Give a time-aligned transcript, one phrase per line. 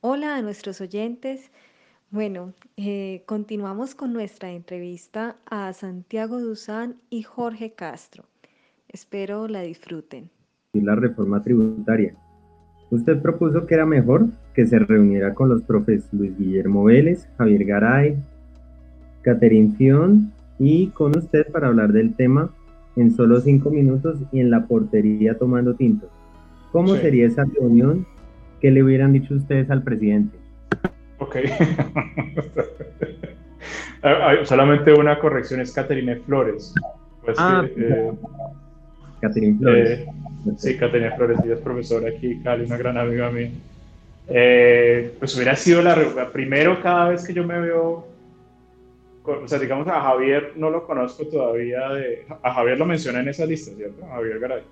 [0.00, 1.50] Hola a nuestros oyentes.
[2.12, 8.22] Bueno, eh, continuamos con nuestra entrevista a Santiago Duzán y Jorge Castro.
[8.88, 10.30] Espero la disfruten.
[10.72, 12.14] Y la reforma tributaria.
[12.92, 17.64] Usted propuso que era mejor que se reuniera con los profes Luis Guillermo Vélez, Javier
[17.64, 18.16] Garay,
[19.22, 22.54] Caterin Fion y con usted para hablar del tema
[22.94, 26.08] en solo cinco minutos y en la portería tomando tinto.
[26.70, 28.06] ¿Cómo sería esa reunión?
[28.60, 30.36] ¿Qué le hubieran dicho ustedes al presidente?
[31.18, 31.36] Ok.
[34.44, 36.74] Solamente una corrección, es Caterine Flores.
[37.24, 38.12] Pues ah, eh,
[39.58, 40.00] Flores.
[40.00, 40.06] Eh,
[40.56, 43.50] sí, Caterine Flores, ella es profesora aquí, Cali, una gran amiga mía.
[44.28, 48.06] Eh, pues hubiera sido la primero cada vez que yo me veo,
[49.24, 53.28] o sea, digamos a Javier no lo conozco todavía, de, a Javier lo menciona en
[53.28, 54.06] esa lista, ¿cierto?
[54.06, 54.62] Javier Garay.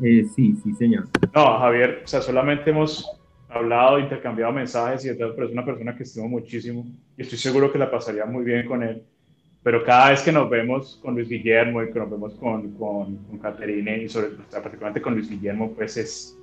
[0.00, 1.08] Sí, sí, señor.
[1.34, 3.08] No, Javier, o sea, solamente hemos
[3.48, 6.84] hablado, intercambiado mensajes y pero es una persona que estimo muchísimo
[7.16, 9.02] y estoy seguro que la pasaría muy bien con él.
[9.62, 13.16] Pero cada vez que nos vemos con Luis Guillermo y que nos vemos con, con,
[13.16, 16.38] con Caterine y sobre, particularmente con Luis Guillermo, pues es,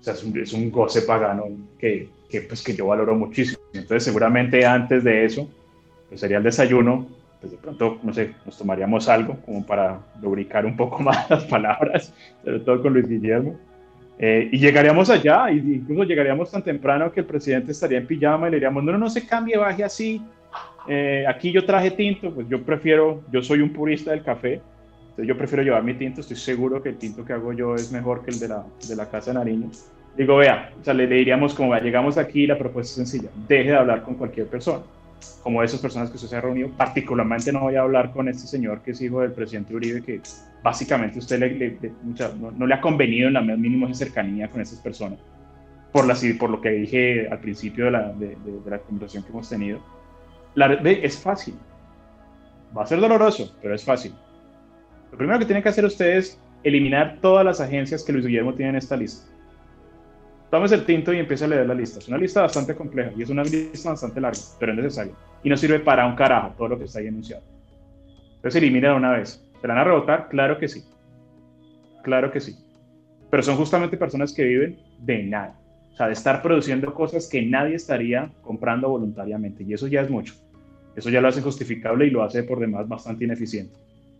[0.00, 1.44] o sea, es, un, es, un, goce pagano
[1.78, 3.62] que, que, pues, que yo valoro muchísimo.
[3.72, 5.48] Entonces seguramente antes de eso,
[6.08, 7.06] pues sería el desayuno,
[7.44, 11.44] pues de pronto, no sé, nos tomaríamos algo como para lubricar un poco más las
[11.44, 13.58] palabras, sobre todo con Luis Guillermo
[14.18, 18.48] eh, y llegaríamos allá, e incluso llegaríamos tan temprano que el presidente estaría en pijama
[18.48, 20.22] y le diríamos, no, no, no se cambie, baje así.
[20.86, 24.60] Eh, aquí yo traje tinto, pues yo prefiero, yo soy un purista del café,
[25.00, 27.90] entonces yo prefiero llevar mi tinto, estoy seguro que el tinto que hago yo es
[27.90, 29.70] mejor que el de la, de la Casa de Nariño.
[30.16, 33.76] Digo, vea, o sea, le, diríamos como, llegamos aquí, la propuesta es sencilla, deje de
[33.76, 34.84] hablar con cualquier persona,
[35.42, 38.46] como esas personas que usted se ha reunido, particularmente no voy a hablar con este
[38.46, 40.20] señor que es hijo del presidente Uribe, que
[40.62, 41.78] básicamente usted le,
[42.56, 45.18] no, le ha convenido en la mínima cercanía con esas personas,
[45.92, 48.36] por, la, por lo que dije al principio de la, de,
[48.66, 49.80] la conversación que hemos tenido.
[50.54, 51.54] La, es fácil.
[52.76, 54.12] Va a ser doloroso, pero es fácil.
[55.12, 58.54] Lo primero que tiene que hacer usted es eliminar todas las agencias que Luis Guillermo
[58.54, 59.33] tiene en esta lista.
[60.50, 61.98] Tómese el tinto y empiece a leer la lista.
[61.98, 65.12] Es una lista bastante compleja y es una lista bastante larga, pero es necesaria.
[65.42, 67.42] Y no sirve para un carajo todo lo que está ahí enunciado.
[68.36, 69.44] Entonces elimina de una vez.
[69.60, 70.28] ¿Se van a rebotar?
[70.28, 70.84] Claro que sí.
[72.02, 72.56] Claro que sí.
[73.30, 75.58] Pero son justamente personas que viven de nada.
[75.92, 79.64] O sea, de estar produciendo cosas que nadie estaría comprando voluntariamente.
[79.64, 80.34] Y eso ya es mucho.
[80.94, 83.74] Eso ya lo hace justificable y lo hace por demás bastante ineficiente.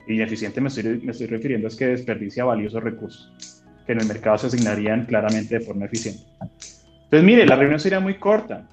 [0.08, 4.38] Ineficiente me estoy, me estoy refiriendo es que desperdicia valiosos recursos que en el mercado
[4.38, 6.22] se asignarían claramente de forma eficiente.
[6.40, 8.66] Entonces, mire, la reunión sería muy corta.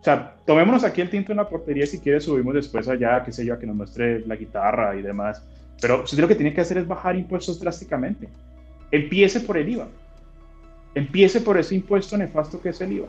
[0.00, 3.30] O sea, tomémonos aquí el tinto en la portería si quiere subimos después allá, qué
[3.30, 5.44] sé yo, a que nos muestre la guitarra y demás.
[5.80, 8.28] Pero usted lo que tiene que hacer es bajar impuestos drásticamente.
[8.90, 9.88] Empiece por el IVA.
[10.94, 13.08] Empiece por ese impuesto nefasto que es el IVA.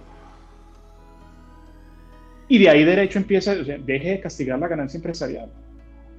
[2.47, 5.49] Y de ahí derecho empieza, o sea, deje de castigar la ganancia empresarial.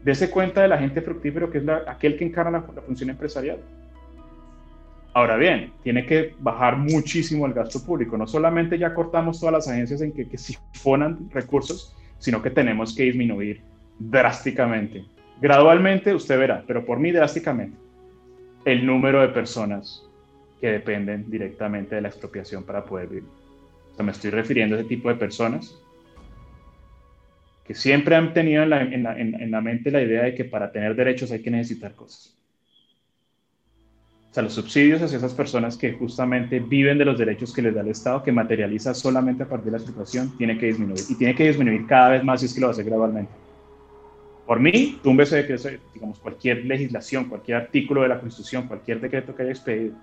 [0.03, 3.59] Dese cuenta del agente fructífero que es aquel que encarna la, función empresarial.
[5.15, 8.19] Ahora bien, tiene que bajar muchísimo el gasto público.
[8.19, 12.95] No solamente ya cortamos todas las agencias en que, que sifonan recursos, sino que tenemos
[12.95, 13.63] que disminuir
[13.99, 15.05] drásticamente
[15.41, 17.77] Gradualmente usted verá, pero por mí drásticamente,
[18.65, 20.09] el número de personas
[20.61, 23.29] que dependen directamente de la expropiación para poder vivir.
[23.93, 25.79] O sea, me estoy refiriendo a ese tipo de personas
[27.65, 30.95] que siempre han tenido en la, en, la, mente la idea de que para tener
[30.95, 32.37] derechos hay que necesitar cosas.
[34.35, 37.73] O sea, los subsidios hacia esas personas que justamente viven de los derechos que les
[37.73, 40.99] da el Estado, que materializa solamente a partir de la situación, tiene que disminuir.
[41.09, 43.31] Y tiene que disminuir cada vez más si es que lo hace gradualmente.
[44.45, 49.43] Por mí, túmbese de digamos, cualquier legislación, cualquier artículo de la Constitución, cualquier decreto que
[49.45, 49.95] haya expedido,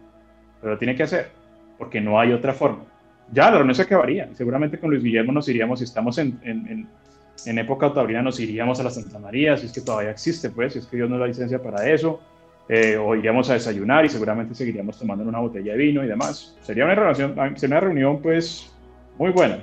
[0.61, 1.31] pero lo tiene que hacer,
[1.77, 2.85] porque no hay otra forma.
[3.33, 6.87] Ya la reunión se acabaría, seguramente con Luis Guillermo nos iríamos, si estamos en, en,
[7.45, 10.71] en, época taurina, nos iríamos a la Santa María, si es que todavía existe, pues,
[10.71, 12.21] si es que Dios nos da licencia para eso,
[12.69, 16.57] eh, o iríamos a desayunar y seguramente seguiríamos tomando una botella de vino y demás.
[16.61, 18.73] Sería una, relación, sería una reunión, pues,
[19.17, 19.59] muy buena.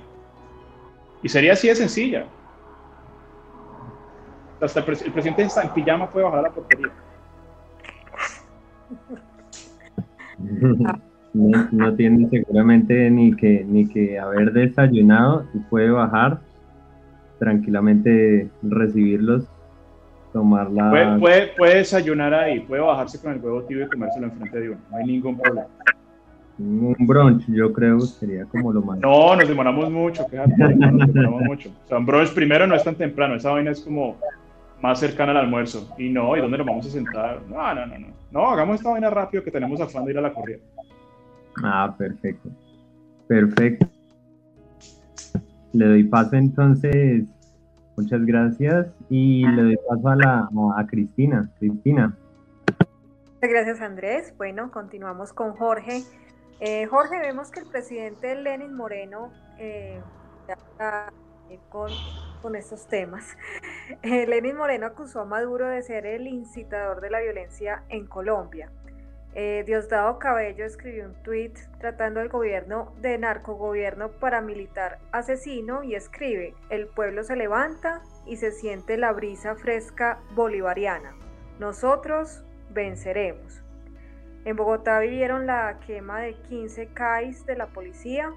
[1.23, 2.27] Y sería así de sencilla
[4.61, 6.91] hasta el, presidente está en pijama puede bajar la portería.
[11.35, 16.41] No, tiene seguramente ni que, ni que haber desayunado y puede bajar
[17.39, 19.45] tranquilamente, recibirlos,
[20.33, 21.19] tomar la...
[21.19, 24.81] Puede, puede, desayunar ahí, puede bajarse con el huevo tibio y comérselo enfrente de uno,
[24.91, 25.69] no hay ningún problema.
[26.59, 28.99] Un brunch, yo creo, sería como lo más.
[28.99, 30.69] No, nos demoramos mucho, nos
[31.15, 31.71] demoramos mucho.
[31.85, 34.17] O sea, un brunch primero no es tan temprano, esa vaina es como
[34.83, 35.89] más cercana al almuerzo.
[35.99, 37.43] Y no, ¿y dónde nos vamos a sentar?
[37.49, 38.07] No, no, no, no.
[38.31, 40.59] No, hagamos esta vaina rápido que tenemos afán de ir a la corrida.
[41.63, 42.51] Ah, perfecto.
[43.27, 43.87] Perfecto.
[45.73, 47.25] le doy paso entonces,
[47.99, 51.51] muchas gracias, y le doy paso a, la, a Cristina.
[51.59, 52.17] Cristina.
[53.35, 54.35] Muchas gracias Andrés.
[54.37, 56.05] Bueno, continuamos con Jorge.
[56.61, 60.01] Eh, Jorge, vemos que el presidente Lenin Moreno eh,
[61.69, 61.91] con,
[62.41, 63.37] con, estos temas.
[64.03, 68.71] Eh, Lenin Moreno acusó a Maduro de ser el incitador de la violencia en Colombia.
[69.41, 76.57] Eh, Diosdado Cabello escribió un tuit tratando el gobierno de narcogobierno paramilitar asesino y escribe,
[76.71, 81.15] el pueblo se levanta y se siente la brisa fresca bolivariana.
[81.61, 83.63] Nosotros venceremos.
[84.45, 88.33] En Bogotá vivieron la quema de 15 CAIs de la policía.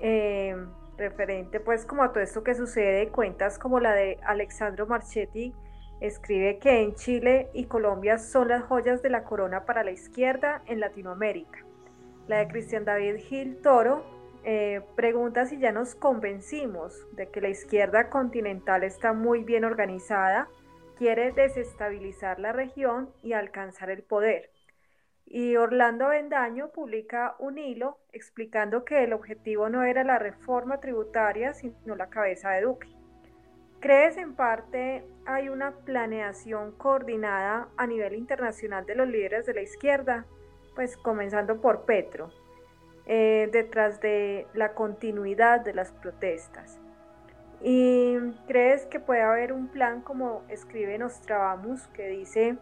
[0.00, 0.56] Eh,
[0.96, 5.52] referente pues como a todo esto que sucede, cuentas como la de Alexandro Marchetti
[6.00, 10.62] Escribe que en Chile y Colombia son las joyas de la corona para la izquierda
[10.66, 11.64] en Latinoamérica.
[12.28, 14.04] La de Cristian David Gil Toro
[14.44, 20.48] eh, pregunta si ya nos convencimos de que la izquierda continental está muy bien organizada,
[20.98, 24.50] quiere desestabilizar la región y alcanzar el poder.
[25.24, 31.52] Y Orlando Bendaño publica un hilo explicando que el objetivo no era la reforma tributaria,
[31.54, 32.95] sino la cabeza de Duque.
[33.86, 39.62] ¿Crees en parte hay una planeación coordinada a nivel internacional de los líderes de la
[39.62, 40.26] izquierda?
[40.74, 42.32] Pues comenzando por Petro,
[43.06, 46.80] eh, detrás de la continuidad de las protestas.
[47.62, 48.16] ¿Y
[48.48, 52.58] crees que puede haber un plan como escribe Nostradamus que dice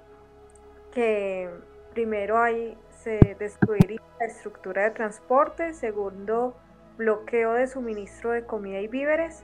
[0.92, 1.48] que
[1.94, 6.54] primero hay se destruir la estructura de transporte, segundo
[6.98, 9.42] bloqueo de suministro de comida y víveres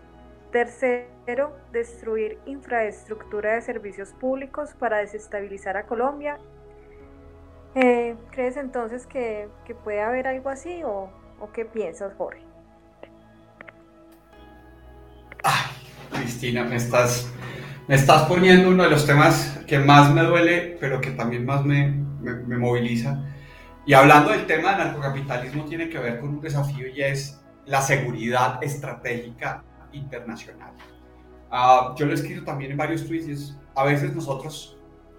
[0.52, 6.38] Tercero, destruir infraestructura de servicios públicos para desestabilizar a Colombia.
[7.76, 9.49] Eh, ¿Crees entonces que,
[9.85, 11.08] puede haber algo así o,
[11.55, 12.43] qué piensas, Jorge?
[16.12, 17.32] Cristina, me estás,
[17.87, 21.64] me estás poniendo uno de los temas que más me duele, pero que también más
[21.64, 23.25] me, me moviliza.
[23.87, 27.81] Y hablando del tema del narcocapitalismo, tiene que ver con un desafío y es la
[27.81, 30.72] seguridad estratégica internacional.
[31.50, 34.78] Ah, yo lo he escrito también en varios tweets, a veces nosotros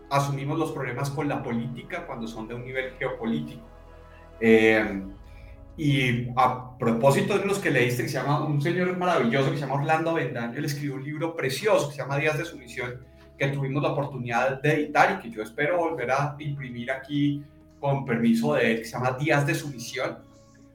[0.09, 3.65] asumimos los problemas con la política cuando son de un nivel geopolítico.
[4.39, 5.03] Eh,
[5.77, 9.62] y a propósito de los que leíste, que se llama un señor maravilloso que se
[9.62, 13.06] llama Orlando Vendaño, él escribió un libro precioso que se llama Días de Sumisión,
[13.38, 17.44] que tuvimos la oportunidad de editar y que yo espero volver a imprimir aquí
[17.79, 20.19] con permiso de él, que se llama Días de Sumisión.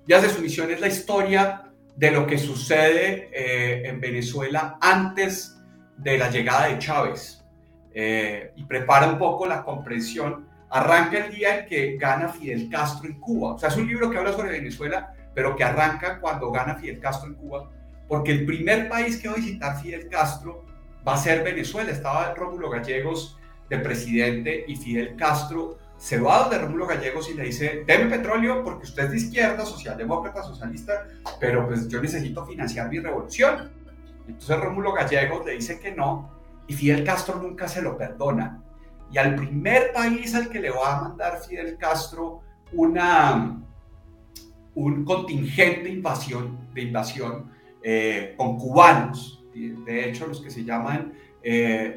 [0.07, 5.59] Días de Sumisión es la historia de lo que sucede eh, en Venezuela antes
[5.97, 7.43] de la llegada de Chávez
[7.95, 10.47] eh, y prepara un poco la comprensión.
[10.69, 13.55] Arranca el día en que gana Fidel Castro en Cuba.
[13.55, 17.01] O sea, es un libro que habla sobre Venezuela, pero que arranca cuando gana Fidel
[17.01, 17.71] Castro en Cuba,
[18.09, 20.67] porque el primer país que va a visitar Fidel Castro
[21.07, 21.91] va a ser Venezuela.
[21.91, 23.39] Estaba Rómulo Gallegos
[23.71, 28.63] de presidente y Fidel Castro se va donde Rómulo Gallegos y le dice, deme petróleo
[28.63, 31.07] porque usted es de izquierda, socialdemócrata, socialista,
[31.41, 33.73] pero pues yo necesito financiar mi revolución.
[34.29, 36.31] Entonces Rómulo Gallegos le dice que no
[36.67, 38.63] y Fidel Castro nunca se lo perdona.
[39.11, 42.43] Y al primer país al que le va a mandar Fidel Castro
[42.73, 43.63] una,
[44.75, 47.51] un contingente de invasión, de invasión
[47.83, 51.95] eh, con cubanos, de hecho los que se llaman eh,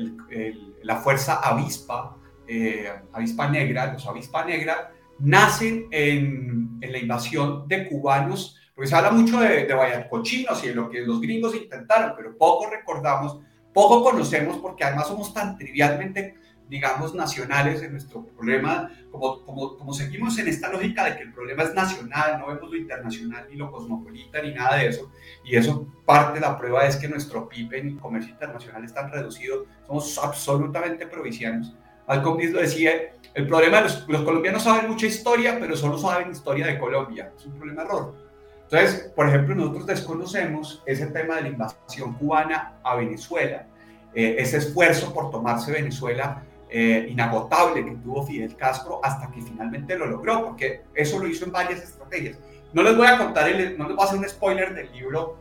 [0.83, 2.15] la Fuerza Avispa,
[2.49, 8.95] eh, avispa negra, los avispa negra, nacen en, en, la invasión de cubanos, porque se
[8.95, 13.39] habla mucho de, de cochinos y de lo que los gringos intentaron, pero poco recordamos,
[13.71, 16.37] poco conocemos, porque además somos tan trivialmente,
[16.67, 21.33] digamos, nacionales en nuestro problema, como, como, como seguimos en esta lógica de que el
[21.33, 25.11] problema es nacional, no vemos lo internacional ni lo cosmopolita ni nada de eso,
[25.43, 29.11] y eso parte de la prueba es que nuestro PIB en comercio internacional es tan
[29.11, 31.75] reducido, somos absolutamente provincianos
[32.09, 36.31] Malcolm lo decía, el problema es los, los colombianos saben mucha historia, pero solo saben
[36.31, 37.31] historia de Colombia.
[37.37, 38.15] Es un problema error.
[38.63, 43.67] Entonces, por ejemplo, nosotros desconocemos ese tema de la invasión cubana a Venezuela,
[44.15, 49.95] eh, ese esfuerzo por tomarse Venezuela eh, inagotable que tuvo Fidel Castro hasta que finalmente
[49.95, 52.39] lo logró, porque eso lo hizo en varias estrategias.
[52.73, 55.37] No les voy a contar, no les voy a hacer un spoiler del libro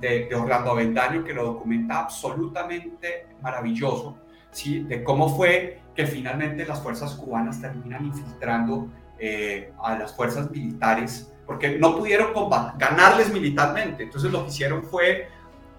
[0.00, 4.16] de, de Orlando Avendaño, que lo documenta absolutamente maravilloso,
[4.50, 4.80] ¿sí?
[4.80, 8.86] de cómo fue que finalmente las fuerzas cubanas terminan infiltrando
[9.18, 12.32] eh, a las fuerzas militares, porque no pudieron
[12.78, 14.04] ganarles militarmente.
[14.04, 15.26] Entonces lo que hicieron fue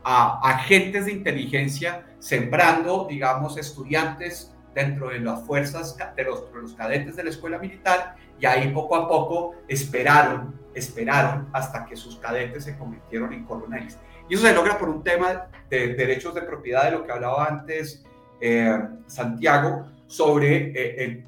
[0.03, 6.73] a agentes de inteligencia sembrando, digamos, estudiantes dentro de las fuerzas de los, de los
[6.73, 12.17] cadetes de la escuela militar y ahí poco a poco esperaron esperaron hasta que sus
[12.17, 13.97] cadetes se convirtieron en coroneles.
[14.27, 17.45] Y eso se logra por un tema de derechos de propiedad, de lo que hablaba
[17.45, 18.03] antes
[18.41, 21.23] eh, Santiago, sobre eh,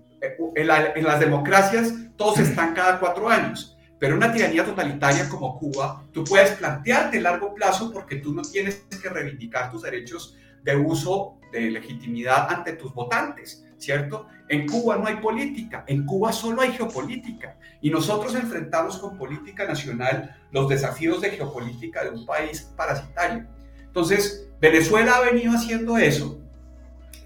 [0.55, 3.77] en, las democracias todos están cada cuatro años.
[3.99, 8.41] Pero en una tiranía totalitaria como Cuba, tú puedes plantearte largo plazo porque tú no
[8.41, 14.27] tienes que reivindicar tus derechos de uso de legitimidad ante tus votantes, ¿cierto?
[14.47, 17.57] En Cuba no hay política, en Cuba solo hay geopolítica.
[17.79, 23.45] Y nosotros enfrentamos con política nacional los desafíos de geopolítica de un país parasitario.
[23.79, 26.40] Entonces, Venezuela ha venido haciendo eso.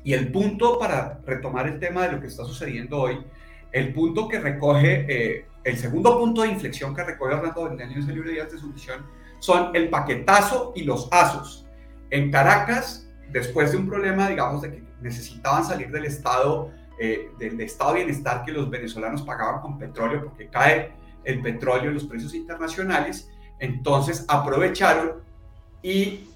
[0.06, 3.26] Y el punto para retomar el tema de lo que está sucediendo hoy,
[3.72, 7.90] el punto que recoge, eh, el segundo punto de inflexión que recoge Orlando en el
[8.14, 9.04] libro de de su misión,
[9.40, 11.66] son el paquetazo y los asos.
[12.12, 16.70] En Caracas, después de un problema, digamos, de que necesitaban salir del estado,
[17.00, 20.92] eh, del estado de bienestar que los venezolanos pagaban con petróleo, porque cae
[21.24, 23.28] el petróleo en los precios internacionales,
[23.60, 25.24] entonces aprovecharon
[25.82, 26.30] y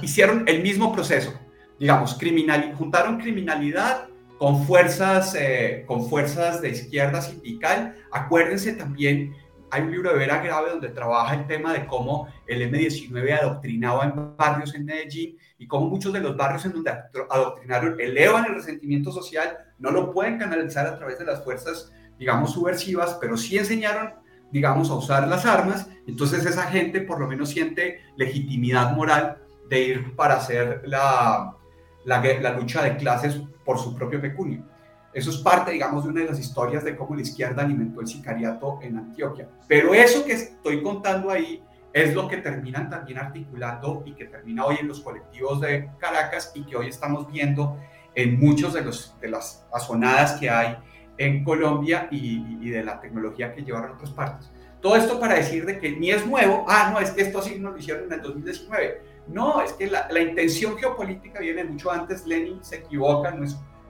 [0.00, 1.34] hicieron el mismo proceso,
[1.78, 4.08] digamos, criminal, juntaron criminalidad
[4.38, 7.96] con fuerzas, eh, con fuerzas de izquierda sindical.
[8.12, 9.34] Acuérdense también
[9.70, 14.04] hay un libro de Vera Grave donde trabaja el tema de cómo el M-19 adoctrinaba
[14.04, 16.92] en barrios en Medellín y cómo muchos de los barrios en donde
[17.28, 22.52] adoctrinaron elevan el resentimiento social, no lo pueden canalizar a través de las fuerzas, digamos,
[22.52, 24.14] subversivas, pero sí enseñaron,
[24.50, 25.88] digamos, a usar las armas.
[26.06, 31.57] Entonces esa gente por lo menos siente legitimidad moral de ir para hacer la,
[32.04, 34.64] la, lucha de clases por su propio pecunio.
[35.12, 38.06] Eso es parte, digamos, de una de las historias de cómo la izquierda alimentó el
[38.06, 39.48] sicariato en Antioquia.
[39.66, 41.62] Pero eso que estoy contando ahí
[41.92, 46.52] es lo que terminan también articulando y que termina hoy en los colectivos de Caracas
[46.54, 47.78] y que hoy estamos viendo
[48.14, 50.76] en muchos de, los, de las azonadas que hay
[51.18, 54.50] en Colombia y, de la tecnología que llevaron a otras partes.
[54.80, 57.58] Todo esto para decir de que ni es nuevo, ah, no, es que esto así
[57.58, 59.02] no lo hicieron en el 2019.
[59.28, 63.36] No, es que la, intención geopolítica viene mucho antes, Lenin se equivoca,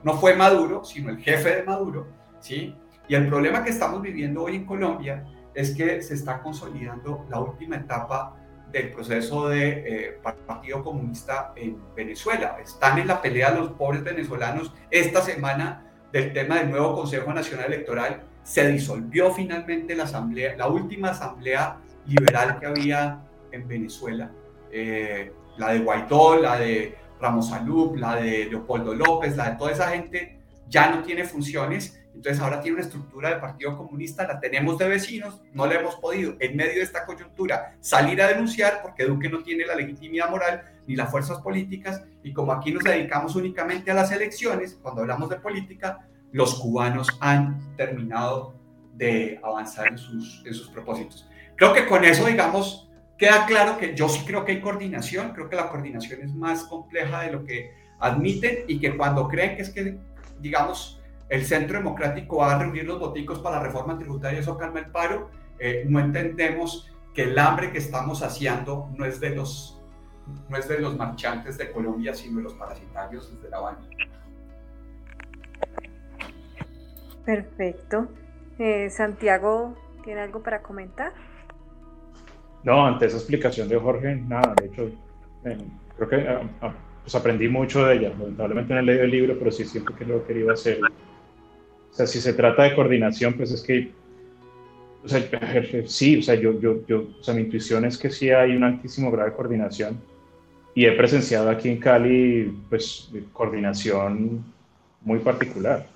[0.02, 2.08] no fue Maduro, sino el jefe de Maduro,
[2.40, 2.74] ¿sí?
[3.08, 7.40] Y el problema que estamos viviendo hoy en Colombia es que se está consolidando la
[7.40, 8.36] última etapa
[8.70, 12.58] del proceso de eh, Partido Comunista en Venezuela.
[12.62, 14.74] Están en la pelea los pobres venezolanos.
[14.90, 21.78] Esta semana del tema del nuevo Consejo Nacional Electoral se disolvió finalmente la última asamblea
[22.06, 24.30] liberal que había en Venezuela.
[24.72, 29.72] Eh, la de Guaidó, la de Ramos Salud, la de Leopoldo López, la de toda
[29.72, 31.94] esa gente, ya no tiene funciones.
[32.14, 35.96] Entonces ahora tiene una estructura de Partido Comunista, la tenemos de vecinos, no le hemos
[35.96, 40.28] podido en medio de esta coyuntura salir a denunciar porque Duque no tiene la legitimidad
[40.28, 45.02] moral ni las fuerzas políticas y como aquí nos dedicamos únicamente a las elecciones, cuando
[45.02, 48.54] hablamos de política, los cubanos han terminado
[48.94, 51.28] de avanzar en sus, en sus propósitos.
[51.54, 52.87] Creo que con eso, digamos,
[53.18, 56.62] Queda claro que yo sí creo que hay coordinación, creo que la coordinación es más
[56.64, 59.98] compleja de lo que admiten y que cuando creen que es que,
[60.38, 64.78] digamos, el Centro Democrático va a reunir los boticos para la reforma tributaria, eso calma
[64.78, 69.82] el paro, eh, no entendemos que el hambre que estamos haciendo no es de los,
[70.48, 73.88] no es de los marchantes de Colombia, sino de los parasitarios desde la baña.
[77.24, 78.06] Perfecto.
[78.60, 81.12] Eh, Santiago, ¿tiene algo para comentar?
[82.64, 84.90] No, ante esa explicación de Jorge, nada, de hecho,
[85.44, 85.56] eh,
[85.96, 88.10] creo que ah, ah, pues aprendí mucho de ella.
[88.10, 90.80] Lamentablemente no he leído el libro, pero sí siempre que lo he querido hacer.
[90.82, 93.92] O sea, si se trata de coordinación, pues es que,
[95.04, 95.22] o sea,
[95.86, 98.64] sí, o sea, yo, yo, yo, o sea, mi intuición es que sí hay un
[98.64, 100.00] altísimo grado de coordinación
[100.74, 104.44] y he presenciado aquí en Cali, pues, coordinación
[105.00, 105.86] muy particular.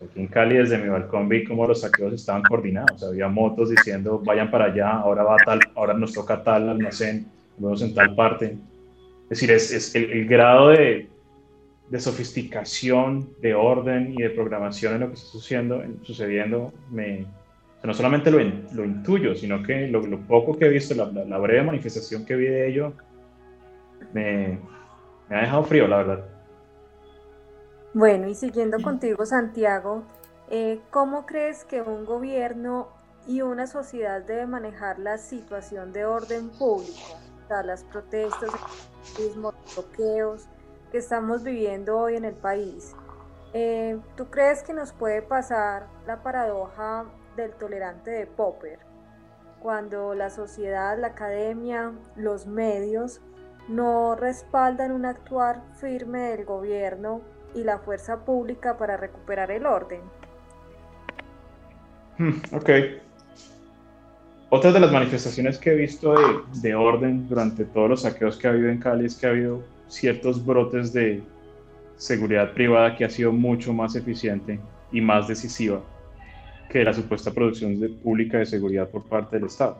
[0.00, 3.02] Aquí en Cali, desde mi balcón, vi cómo los saqueos estaban coordinados.
[3.02, 7.26] Había motos diciendo, vayan para allá, ahora, va tal, ahora nos toca tal almacén,
[7.56, 8.56] vamos en tal parte.
[9.24, 11.08] Es decir, es, es el, grado de,
[11.90, 17.26] de, sofisticación, de orden y de programación en lo que está sucediendo, sucediendo me,
[17.82, 21.38] no solamente lo, lo, intuyo, sino que lo, lo, poco que he visto, la, la,
[21.38, 22.92] breve manifestación que vi de ello,
[24.12, 24.58] me,
[25.28, 26.37] me ha dejado frío, la verdad.
[27.98, 30.04] Bueno, y siguiendo contigo, Santiago,
[30.50, 32.86] eh, ¿cómo crees que un gobierno
[33.26, 37.18] y una sociedad debe manejar la situación de orden público?
[37.44, 38.50] O sea, las protestas,
[39.18, 39.34] los
[39.74, 40.46] bloqueos
[40.92, 42.94] que estamos viviendo hoy en el país.
[43.52, 48.78] Eh, ¿Tú crees que nos puede pasar la paradoja del tolerante de Popper?
[49.60, 53.20] Cuando la sociedad, la academia, los medios
[53.66, 57.22] no respaldan un actuar firme del gobierno
[57.54, 60.00] y la fuerza pública para recuperar el orden.
[62.18, 62.70] Hmm, ok.
[64.50, 68.46] Otra de las manifestaciones que he visto de, de, orden durante todos los saqueos que
[68.46, 71.22] ha habido en Cali es que ha habido ciertos brotes de
[71.96, 74.58] seguridad privada que ha sido mucho más eficiente
[74.90, 75.82] y más decisiva
[76.68, 79.78] que la supuesta producción de, pública de seguridad por parte del Estado.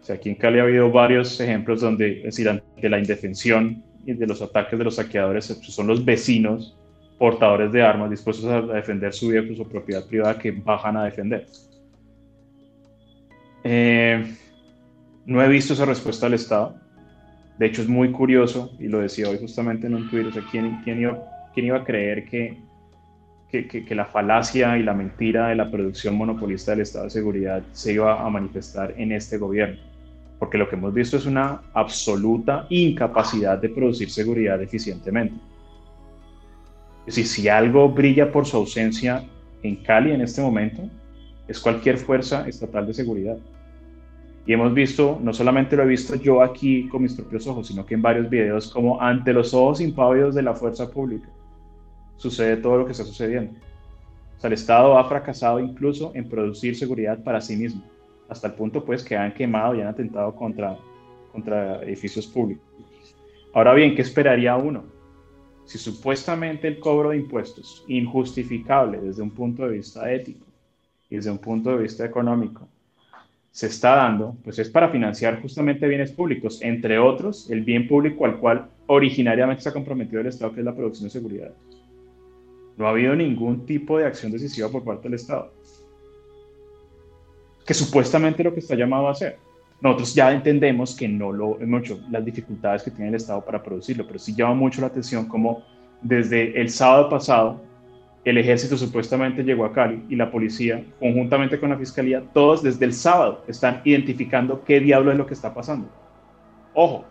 [0.00, 3.82] O sea, aquí en Cali ha habido varios ejemplos donde, es decir, ante la indefensión
[4.06, 6.76] y de los ataques de los saqueadores, pues, son los vecinos
[7.18, 11.46] portadores de armas dispuestos a defender su vida su propiedad privada que bajan a defender.
[13.64, 14.34] Eh,
[15.24, 16.76] no he visto esa respuesta del Estado.
[17.58, 21.00] De hecho, es muy curioso, y lo decía hoy justamente en un Twitter, o ¿quién,
[21.00, 22.58] iba, a creer que,
[23.50, 27.94] que, la falacia y la mentira de la producción monopolista del Estado de Seguridad se
[27.94, 29.95] iba a manifestar en este gobierno?
[30.38, 35.34] Porque lo que hemos visto es una absoluta incapacidad de producir seguridad eficientemente.
[37.06, 39.24] Es si algo brilla por su ausencia
[39.62, 40.82] en Cali en este momento,
[41.48, 43.38] es cualquier fuerza estatal de seguridad.
[44.46, 47.84] Y hemos visto, no solamente lo he visto yo aquí con mis propios ojos, sino
[47.84, 51.28] que en varios videos, como ante los ojos impávidos de la fuerza pública,
[52.16, 53.52] sucede todo lo que está sucediendo.
[54.36, 57.82] O sea, el Estado ha fracasado incluso en producir seguridad para sí mismo,
[58.28, 60.76] hasta el punto pues que han quemado y han atentado contra,
[61.32, 62.64] contra edificios públicos.
[63.52, 64.84] Ahora bien, ¿qué esperaría uno?
[65.64, 70.46] Si supuestamente el cobro de impuestos, injustificable desde un punto de vista ético
[71.10, 72.68] y desde un punto de vista económico,
[73.50, 78.26] se está dando, pues es para financiar justamente bienes públicos, entre otros el bien público
[78.26, 81.54] al cual originariamente ha comprometido el Estado, que es la producción de seguridad.
[82.76, 85.54] No ha habido ningún tipo de acción decisiva por parte del Estado,
[87.66, 89.38] que supuestamente lo que está llamado a hacer.
[89.80, 93.62] Nosotros ya entendemos que no lo hemos hecho, las dificultades que tiene el Estado para
[93.62, 95.62] producirlo, pero sí llama mucho la atención como
[96.00, 97.60] desde el sábado pasado
[98.26, 102.84] el ejército supuestamente llegó a Cali y la policía, conjuntamente con la fiscalía, todos desde
[102.84, 105.88] el sábado están identificando qué diablo es lo que está pasando.
[106.74, 107.04] Ojo,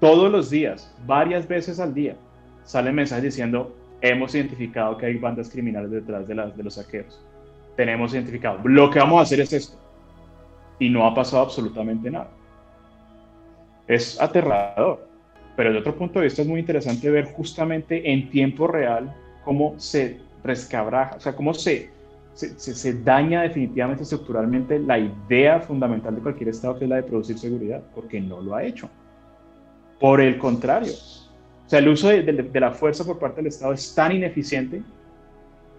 [0.00, 2.16] todos los días, varias veces al día,
[2.64, 7.24] salen mensajes diciendo, hemos identificado que hay bandas criminales detrás de, las, de los saqueos.
[7.76, 9.78] Tenemos identificado, lo que vamos a hacer es esto.
[10.78, 12.30] Y no ha pasado absolutamente nada.
[13.86, 15.06] Es aterrador,
[15.56, 19.74] pero de otro punto de vista es muy interesante ver justamente en tiempo real cómo
[19.78, 21.90] se rescabraja, o sea, cómo se,
[22.34, 27.02] se, se, daña definitivamente estructuralmente la idea fundamental de cualquier Estado, que es la de
[27.04, 28.88] producir seguridad, porque no lo ha hecho.
[29.98, 33.72] Por el contrario, o sea, el uso de, de, la fuerza por parte del Estado
[33.72, 34.82] es tan ineficiente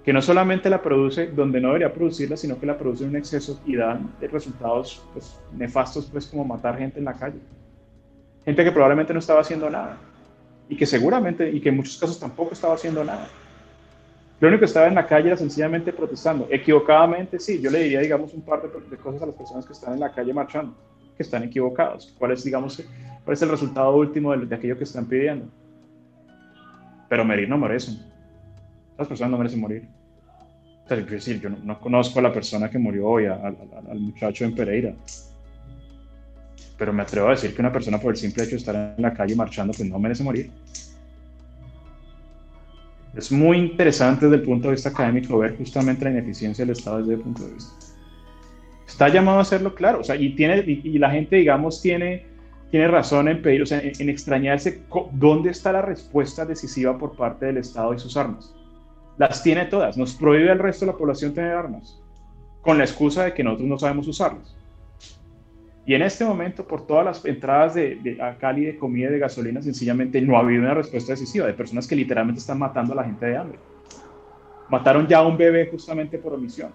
[0.07, 3.17] que no solamente la produce donde no debería producirla, sino que la produce en un
[3.17, 7.39] exceso y dan resultados pues, nefastos, pues como matar gente en la calle.
[8.45, 9.97] Gente que probablemente no estaba haciendo nada
[10.69, 13.27] y que seguramente, y que en muchos casos tampoco estaba haciendo nada.
[14.39, 16.47] Lo único que estaba en la calle era sencillamente protestando.
[16.49, 19.95] Equivocadamente, sí, yo le diría, digamos, un par de, cosas a las personas que están
[19.95, 20.73] en la calle marchando,
[21.17, 22.15] que están equivocados.
[22.17, 22.81] ¿Cuál es, digamos,
[23.25, 25.47] cuál es el resultado último de, aquello que están pidiendo?
[27.09, 27.99] Pero morir no merecen.
[28.97, 29.96] Las personas no merecen morir.
[30.87, 34.55] O sea, decir, yo no, conozco a la persona que murió hoy, al muchacho en
[34.55, 34.93] Pereira.
[36.77, 39.01] Pero me atrevo a decir que una persona por el simple hecho de estar en
[39.01, 40.49] la calle marchando, pues no merece morir.
[43.17, 46.99] Es muy interesante desde el punto de vista académico ver justamente la ineficiencia del Estado
[46.99, 47.73] desde ese punto de vista.
[48.87, 52.25] Está llamado a hacerlo claro, o sea, y, tiene, y, la gente, digamos, tiene,
[52.71, 57.47] tiene razón en pedir, o sea, en, extrañarse dónde está la respuesta decisiva por parte
[57.47, 58.53] del Estado y sus armas.
[59.17, 61.99] Las tiene todas, nos prohíbe al resto de la población tener armas,
[62.61, 64.55] con la excusa de que nosotros no sabemos usarlas.
[65.85, 69.13] Y en este momento, por todas las entradas de, de, a Cali de comida y
[69.13, 72.93] de gasolina, sencillamente no ha habido una respuesta decisiva de personas que literalmente están matando
[72.93, 73.57] a la gente de hambre.
[74.69, 76.71] Mataron ya a un bebé justamente por omisión.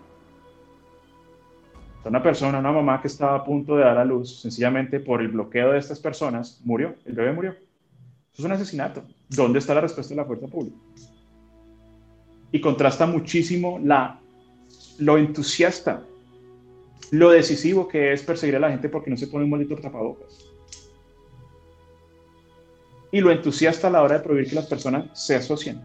[2.04, 5.28] Una persona, una mamá que estaba a punto de dar a luz, sencillamente por el
[5.28, 6.96] bloqueo de estas personas, murió.
[7.04, 7.50] El bebé murió.
[7.52, 9.04] Eso es un asesinato.
[9.28, 10.76] ¿Dónde está la respuesta de la fuerza pública?
[12.52, 14.20] Y contrasta muchísimo la,
[14.98, 16.04] lo entusiasta
[17.12, 20.50] lo decisivo que es perseguir a la gente porque no se pone un maldito tapabocas.
[23.10, 25.78] Y lo entusiasta a la hora de prohibir que las personas se asocien,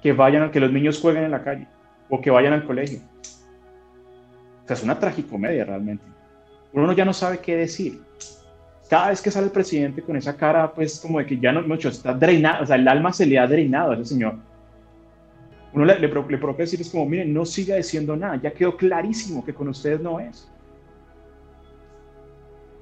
[0.00, 1.66] que vayan, que los niños jueguen en la calle
[2.08, 3.00] o que vayan al colegio.
[4.62, 6.04] O sea, es una tragicomedia realmente.
[6.72, 8.00] Uno ya no sabe qué decir.
[8.88, 11.60] Cada vez que sale el presidente con esa cara, pues como de que ya no,
[11.62, 14.36] mucho, está drenado, o sea, el alma se le ha drenado a ese señor
[15.76, 19.44] uno le, le, le decir es como, miren, no siga diciendo nada, ya quedó clarísimo
[19.44, 20.50] que con ustedes no es.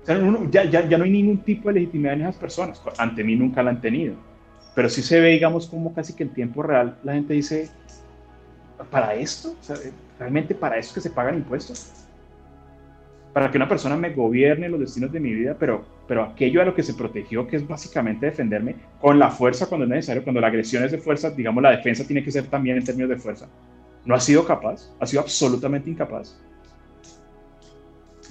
[0.03, 0.19] O sea,
[0.51, 2.81] ya, ya, ya, no hay ningún tipo de legitimidad en esas personas.
[2.99, 4.15] Ante mí nunca la han tenido.
[4.75, 7.71] Pero sí se ve, digamos, como casi que en tiempo real la gente dice,
[8.91, 9.55] ¿para esto?
[10.19, 12.05] ¿Realmente para eso que se pagan impuestos?
[13.35, 16.65] para que una persona me gobierne los destinos de mi vida, pero, pero aquello a
[16.65, 20.41] lo que se protegió, que es básicamente defenderme con la fuerza cuando es necesario, cuando
[20.41, 23.17] la agresión es de fuerza, digamos, la defensa tiene que ser también en términos de
[23.17, 23.49] fuerza.
[24.05, 26.39] No ha sido capaz, ha sido absolutamente incapaz.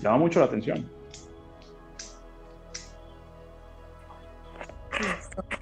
[0.02, 0.90] Llama mucho la atención.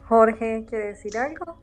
[0.08, 1.62] Jorge, ¿quiere decir algo?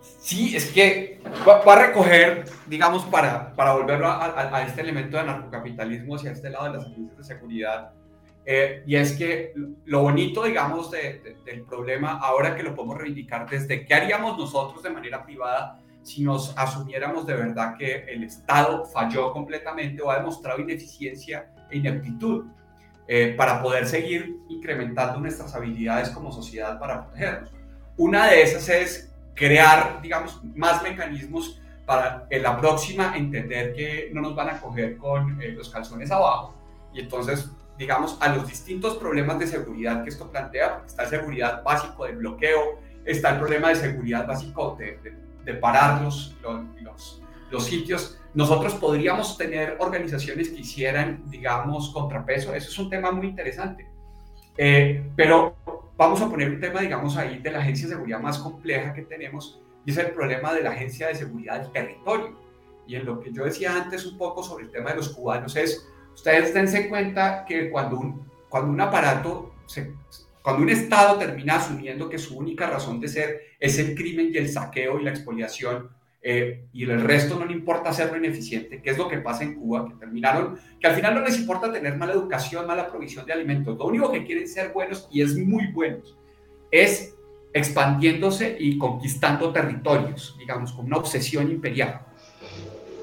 [0.00, 6.16] Sí, es que va, a recoger, digamos, para, para volverlo a, este elemento de narcocapitalismo
[6.16, 7.92] hacia este lado de las agencias de seguridad.
[8.48, 9.52] Eh, y es que
[9.84, 14.90] lo bonito, digamos, del problema, ahora que lo podemos reivindicar, desde qué haríamos nosotros de
[14.90, 20.60] manera privada si nos asumiéramos de verdad que el Estado falló completamente o ha demostrado
[20.60, 22.44] ineficiencia e ineptitud
[23.08, 27.50] eh, para poder seguir incrementando nuestras habilidades como sociedad para protegernos.
[27.96, 34.20] Una de esas es crear, digamos, más mecanismos para en la próxima entender que no
[34.20, 36.54] nos van a coger con eh, los calzones abajo.
[36.94, 41.62] Y entonces, digamos, a los distintos problemas de seguridad que esto plantea, está el seguridad
[41.62, 44.98] básico del bloqueo, está el problema de seguridad básico de,
[45.44, 48.18] de, parar los, los, los, sitios.
[48.34, 52.54] Nosotros podríamos tener organizaciones que hicieran, digamos, contrapeso.
[52.54, 53.86] Eso es un tema muy interesante.
[54.58, 55.56] Eh, pero
[55.96, 59.02] vamos a poner un tema, digamos, ahí de la agencia de seguridad más compleja que
[59.02, 62.38] tenemos, y es el problema de la agencia de seguridad del territorio.
[62.86, 65.56] Y en lo que yo decía antes un poco sobre el tema de los cubanos
[65.56, 69.54] es, ustedes dense cuenta que cuando un, cuando un aparato,
[70.42, 74.38] cuando un Estado termina asumiendo que su única razón de ser es el crimen y
[74.38, 75.90] el saqueo y la expoliación,
[76.22, 79.54] eh, y el resto no le importa hacerlo ineficiente, que es lo que pasa en
[79.54, 83.32] Cuba, que terminaron, que al final no les importa tener mala educación, mala provisión de
[83.32, 86.16] alimentos, lo único que quieren ser buenos y es muy buenos,
[86.72, 87.14] es
[87.52, 92.00] expandiéndose y conquistando territorios, digamos, con una obsesión imperial.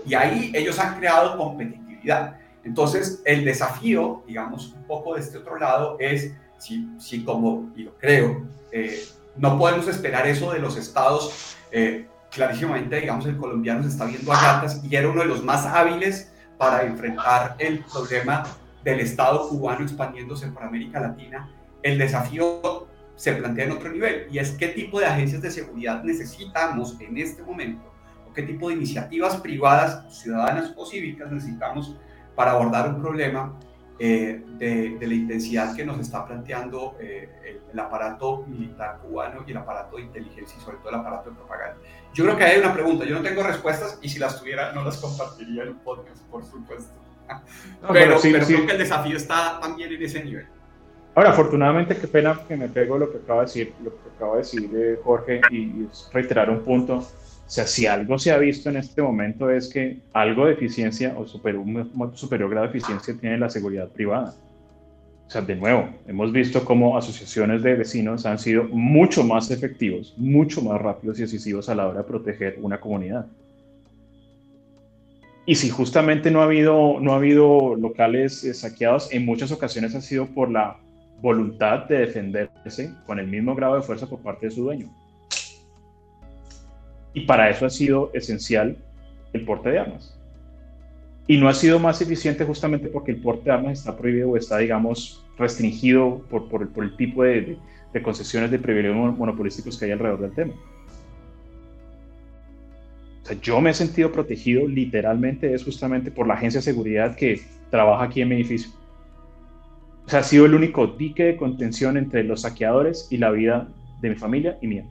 [0.06, 2.40] Y ahí ellos han creado competitividad.
[2.64, 7.84] Entonces, el desafío, digamos, un poco de este otro lado es, si, si como, y
[7.84, 13.84] lo creo, eh, no podemos esperar eso de los estados eh, clarísimamente, digamos, el colombiano
[13.84, 17.80] se está viendo a gatas y era uno de los más hábiles para enfrentar el
[17.80, 18.44] problema
[18.84, 21.50] del Estado cubano expandiéndose por América Latina.
[21.82, 26.04] El desafío se plantea en otro nivel y es qué tipo de agencias de seguridad
[26.04, 27.94] necesitamos en este momento
[28.28, 31.96] o qué tipo de iniciativas privadas, ciudadanas o cívicas necesitamos
[32.36, 33.54] para abordar un problema
[34.00, 37.30] eh, de, la intensidad que nos está planteando eh,
[37.72, 41.36] el, aparato militar cubano y el aparato de inteligencia y sobre todo el aparato de
[41.36, 41.78] propaganda.
[42.14, 44.84] Yo creo que hay una pregunta, yo no tengo respuestas y si las tuviera no
[44.84, 46.92] las compartiría en un podcast, por supuesto.
[47.94, 50.48] pero, sí, creo que el desafío está también en ese nivel.
[51.16, 54.32] Ahora, afortunadamente, qué pena que me pego lo que acaba de decir, lo que acaba
[54.34, 57.06] de decir eh, Jorge y reiterar un punto
[57.54, 61.22] sea, si algo se ha visto en este momento es que algo de eficiencia o
[61.22, 64.34] un superior grado de eficiencia tiene la seguridad privada.
[65.28, 70.16] O sea, de nuevo, hemos visto cómo asociaciones de vecinos han sido mucho más efectivos,
[70.18, 73.28] mucho más rápidos y decisivos a la hora de proteger una comunidad.
[75.46, 79.94] Y si justamente no ha habido, no ha habido locales eh, saqueados, en muchas ocasiones
[79.94, 80.80] ha sido por la
[81.22, 85.03] voluntad de defenderse con el mismo grado de fuerza por parte de su dueño.
[87.14, 88.78] Y para eso ha sido esencial
[89.34, 90.18] el porte de armas.
[91.28, 94.38] Y no ha sido más eficiente justamente porque el porte de armas está prohibido o
[94.38, 97.58] está, digamos, restringido por, por, por el, tipo de,
[97.94, 100.54] de, concesiones de privilegios monopolísticos que hay alrededor del tema.
[103.24, 107.16] O sea, yo me he sentido protegido literalmente es justamente por la agencia de seguridad
[107.16, 108.72] que trabaja aquí en mi edificio.
[110.06, 113.70] O sea, ha sido el único dique de contención entre los saqueadores y la vida
[114.02, 114.86] de mi familia y mía.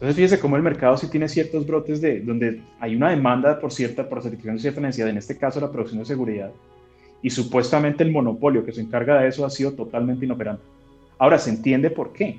[0.00, 3.70] Entonces, fíjese cómo el mercado sí tiene ciertos brotes de donde hay una demanda por
[3.70, 6.50] cierta, por satisfacción de cierta necesidad, en este caso la producción de seguridad,
[7.20, 10.62] y supuestamente el monopolio que se encarga de eso ha sido totalmente inoperante.
[11.18, 12.38] Ahora, se entiende por qué.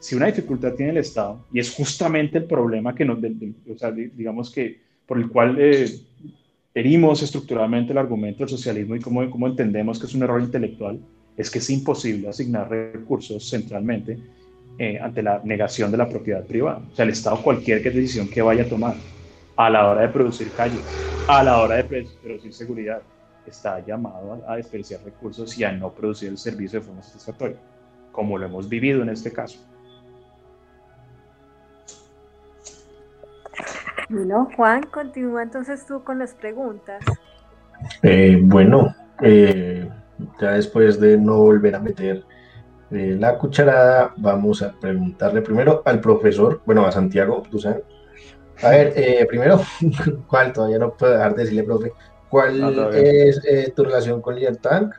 [0.00, 3.90] Si una dificultad tiene el Estado, y es justamente el problema que nos, o sea,
[3.90, 5.90] digamos que por el cual eh,
[6.74, 11.00] herimos estructuralmente el argumento del socialismo y cómo, cómo entendemos que es un error intelectual,
[11.38, 14.18] es que es imposible asignar recursos centralmente
[14.78, 16.80] eh, ante la negación de la propiedad privada.
[16.90, 18.94] O sea, el Estado, cualquier decisión que vaya a tomar
[19.56, 20.80] a la hora de producir calles,
[21.28, 21.84] a la hora de
[22.22, 23.02] producir seguridad,
[23.46, 27.56] está llamado a, desperdiciar recursos y a no producir el servicio de forma satisfactoria,
[28.12, 29.58] como lo hemos vivido en este caso.
[34.08, 37.04] Bueno, Juan, continúa entonces tú con las preguntas.
[38.02, 39.88] Eh, bueno, eh,
[40.40, 42.24] ya después de no volver a meter
[42.92, 47.82] la cucharada, vamos a preguntarle primero al profesor, bueno, a Santiago Duzán.
[48.62, 49.60] A ver, eh, primero,
[50.28, 50.52] ¿cuál?
[50.52, 51.92] Todavía no puedo dejar de decirle, profe.
[52.28, 54.90] ¿Cuál es eh, tu relación con Libertad?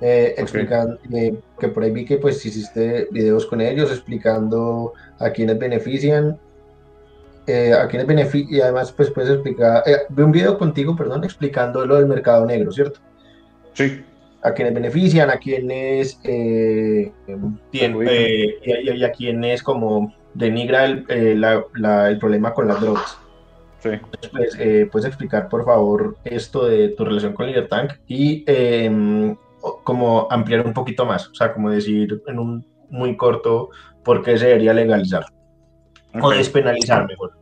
[0.00, 5.30] Eh, explicando eh, que por ahí vi que pues hiciste videos con ellos explicando a
[5.30, 6.38] quienes benefician,
[7.46, 11.24] eh, a quienes benefician y además pues puedes explicar, eh, vi un video contigo, perdón,
[11.24, 13.00] explicando lo del mercado negro, ¿cierto?
[13.72, 14.04] Sí,
[14.46, 17.10] A quienes benefician, a quienes eh,
[17.72, 22.54] tien- eh, y, a- y a quienes como denigra el, eh, la- la- el problema
[22.54, 23.18] con las drogas.
[23.82, 23.90] sí.
[24.32, 29.80] Pues, eh, ¿Puedes explicar, por favor, esto de tu relación con Libertank y eh, o-
[29.82, 31.28] como ampliar un poquito más?
[31.28, 33.70] O sea, como decir en un muy corto
[34.04, 35.24] por qué se debería legalizar
[36.14, 36.34] o Ok.
[36.36, 37.32] despenalizar mejor.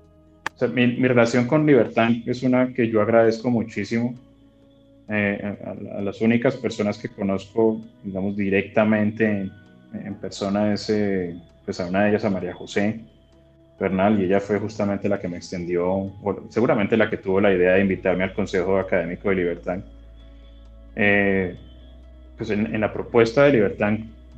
[0.55, 4.15] O sea, mi, mi relación con Libertad es una que yo agradezco muchísimo.
[5.09, 9.53] Eh, a, a las únicas personas que conozco, digamos, directamente en,
[9.93, 13.01] en persona es, eh, pues a una de ellas, a María José
[13.79, 17.53] Bernal, y ella fue justamente la que me extendió, o seguramente la que tuvo la
[17.53, 19.79] idea de invitarme al Consejo Académico de Libertad.
[20.97, 21.57] Eh,
[22.37, 23.95] pues en, en la propuesta de Libertad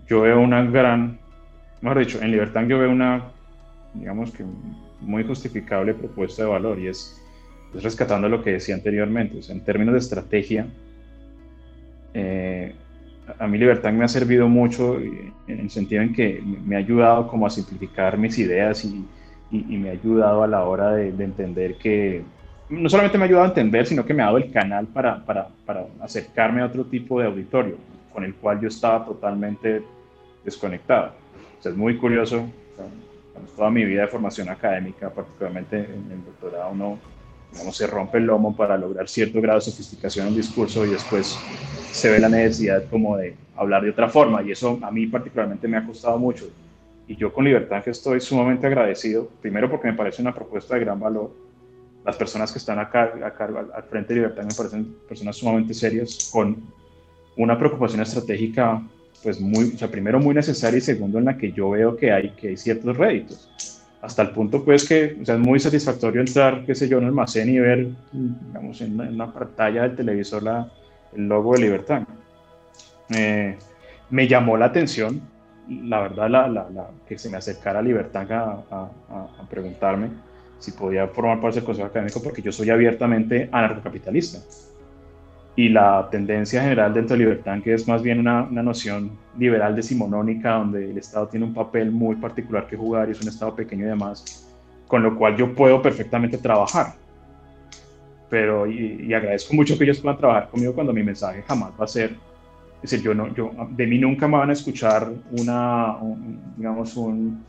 [0.09, 1.19] yo veo una gran,
[1.81, 3.25] mejor dicho, en Libertad yo veo una,
[3.95, 4.45] digamos que
[5.01, 7.23] muy justificable propuesta de valor y es,
[7.77, 9.41] es rescatando lo que decía anteriormente.
[9.51, 10.67] En términos de estrategia,
[12.15, 12.75] eh,
[13.39, 16.79] a mí Libertad me ha servido mucho eh, en el sentido en que me- ha
[16.79, 19.05] ayudado como a simplificar mis ideas y,
[19.51, 22.23] me ha ayudado a la hora de, de entender que,
[22.69, 25.25] no solamente me ha ayudado a entender, sino que me ha dado el canal para,
[25.25, 27.77] para, para acercarme a otro tipo de auditorio
[28.13, 29.83] con el cual yo estaba totalmente
[30.45, 31.13] desconectado.
[31.65, 32.49] Es muy curioso.
[33.57, 36.99] toda mi vida de formación académica, particularmente en el doctorado, uno
[37.57, 40.91] digamos, se rompe el lomo para lograr cierto grado de sofisticación en el discurso y
[40.91, 41.39] después
[41.91, 45.67] se ve la necesidad como de hablar de otra forma y eso a mí particularmente
[45.67, 46.47] me ha costado mucho.
[47.09, 50.81] Y yo con Libertad que estoy sumamente agradecido, primero porque me parece una propuesta de
[50.81, 51.31] gran valor.
[52.05, 56.31] Las personas que están acá, acá al frente de Libertad me parecen personas sumamente serias
[56.31, 56.57] con
[57.37, 58.83] una preocupación estratégica
[59.23, 62.13] pues muy, o sea, primero muy necesaria y segundo en la que yo veo que
[62.13, 63.49] hay, que hay ciertos réditos.
[64.07, 67.05] Hasta el punto pues que o sea, es muy satisfactorio entrar, qué sé yo, en
[67.05, 70.71] un almacén y ver, digamos, en una, en una pantalla del televisor la,
[71.17, 72.03] el logo de Libertad.
[73.11, 73.59] Eh,
[74.11, 75.21] me llamó la atención,
[75.69, 78.91] la verdad, la, la, la, que se me acercara Libertad a, a,
[79.41, 80.11] a, preguntarme
[80.61, 84.39] si podía formar parte del Consejo Académico porque yo soy abiertamente anarcocapitalista
[85.57, 89.75] y la tendencia general dentro de Libertad, que es más bien una, una, noción liberal
[89.75, 93.57] decimonónica, donde el Estado tiene un papel muy particular que jugar y es un Estado
[93.57, 94.47] pequeño y demás,
[94.87, 96.95] con lo cual yo puedo perfectamente trabajar.
[98.29, 101.85] Pero, y, y agradezco mucho que ellos puedan trabajar conmigo cuando mi mensaje jamás va
[101.87, 102.11] a ser,
[102.83, 106.95] es decir, yo no, yo, de mí nunca me van a escuchar una, un, digamos,
[106.99, 107.43] un,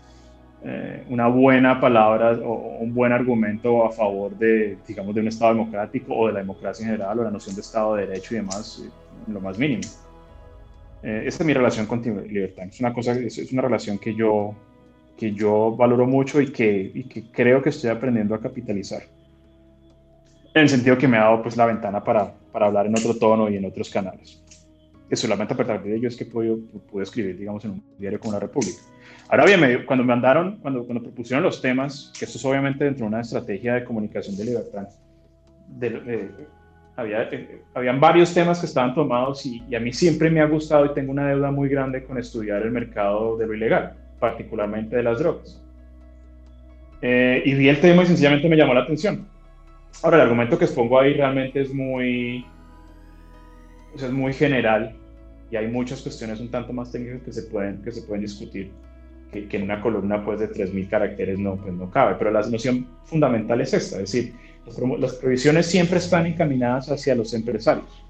[0.64, 5.54] eh, una buena palabra o un buen argumento a favor de, digamos, de un Estado
[5.54, 8.38] democrático o de la democracia en general o la noción de Estado de Derecho y
[8.38, 8.84] demás,
[9.28, 9.84] en lo más mínimo.
[11.04, 12.66] Eh, esta es mi relación con Libertad.
[12.66, 14.56] Es una, cosa, es, una relación que yo,
[15.16, 19.04] que yo valoro mucho y que, y que creo que estoy aprendiendo a capitalizar.
[20.56, 23.16] En el sentido que me ha dado pues, la ventana para, para hablar en otro
[23.16, 24.44] tono y en otros canales.
[25.08, 26.58] Que solamente a partir de ello es que puedo,
[26.90, 28.80] puedo escribir, digamos, en un diario como La República.
[29.30, 33.04] Ahora bien, cuando me mandaron, cuando, cuando propusieron los temas, que esto es obviamente dentro
[33.04, 34.88] de una estrategia de comunicación de libertad,
[35.82, 36.30] eh,
[36.96, 40.86] había, eh, habían varios temas que estaban tomados y, a mí siempre me ha gustado
[40.86, 45.04] y tengo una deuda muy grande con estudiar el mercado de lo ilegal, particularmente de
[45.04, 45.62] las drogas.
[47.02, 49.28] Eh, y vi el tema y sencillamente me llamó la atención.
[50.04, 52.46] Ahora, el argumento que expongo ahí realmente es muy,
[53.94, 54.96] es muy general
[55.52, 58.72] y hay muchas cuestiones un tanto más técnicas que se pueden, que se pueden discutir
[59.32, 62.16] que, que, en una columna pues, de 3.000 caracteres no, pues, no cabe.
[62.18, 64.34] Pero la noción fundamental es esta, es decir,
[65.00, 68.04] las, prohibiciones siempre están encaminadas hacia los empresarios.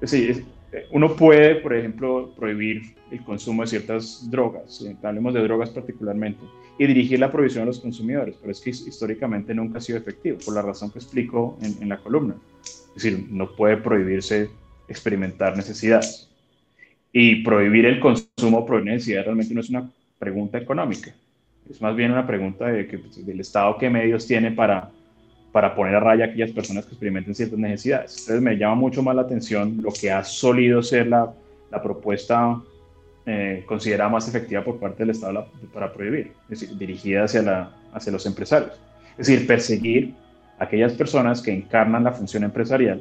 [0.00, 0.42] Es decir, es,
[0.90, 6.40] uno puede, por ejemplo, prohibir el consumo de ciertas drogas, eh, hablemos de drogas particularmente,
[6.78, 10.38] y dirigir la prohibición a los consumidores, pero es que históricamente nunca ha sido efectivo,
[10.44, 12.34] por la razón que explico en, en la columna.
[12.64, 14.50] Es decir, no puede prohibirse
[14.88, 16.28] experimentar necesidades
[17.18, 21.14] y prohibir el consumo por necesidad realmente no es una pregunta económica,
[21.70, 24.90] es más bien una pregunta de que, pues, del Estado qué medios tiene para,
[25.50, 28.18] para poner a raya a aquellas personas que experimenten ciertas necesidades.
[28.18, 31.32] Entonces me llama mucho más la atención lo que ha solido ser la,
[31.70, 32.60] la propuesta
[33.24, 36.32] eh, considerada más efectiva por parte del Estado para prohibir,
[36.78, 38.78] dirigida hacia, la, hacia los empresarios.
[39.16, 40.12] Es decir, perseguir
[40.58, 43.00] a aquellas personas que encarnan la función empresarial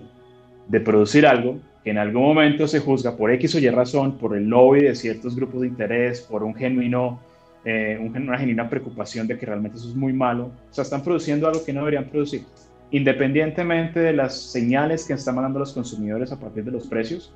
[0.69, 4.35] de producir algo que en algún momento se juzga por X o Y razón, por
[4.35, 7.19] el lobby de ciertos grupos de interés, por un genuino,
[7.63, 10.45] eh, una genuina preocupación de que realmente eso es muy malo.
[10.71, 12.41] O sea, están produciendo algo que no deberían producir.
[12.89, 17.33] independientemente de las señales que están mandando los consumidores a partir de los precios,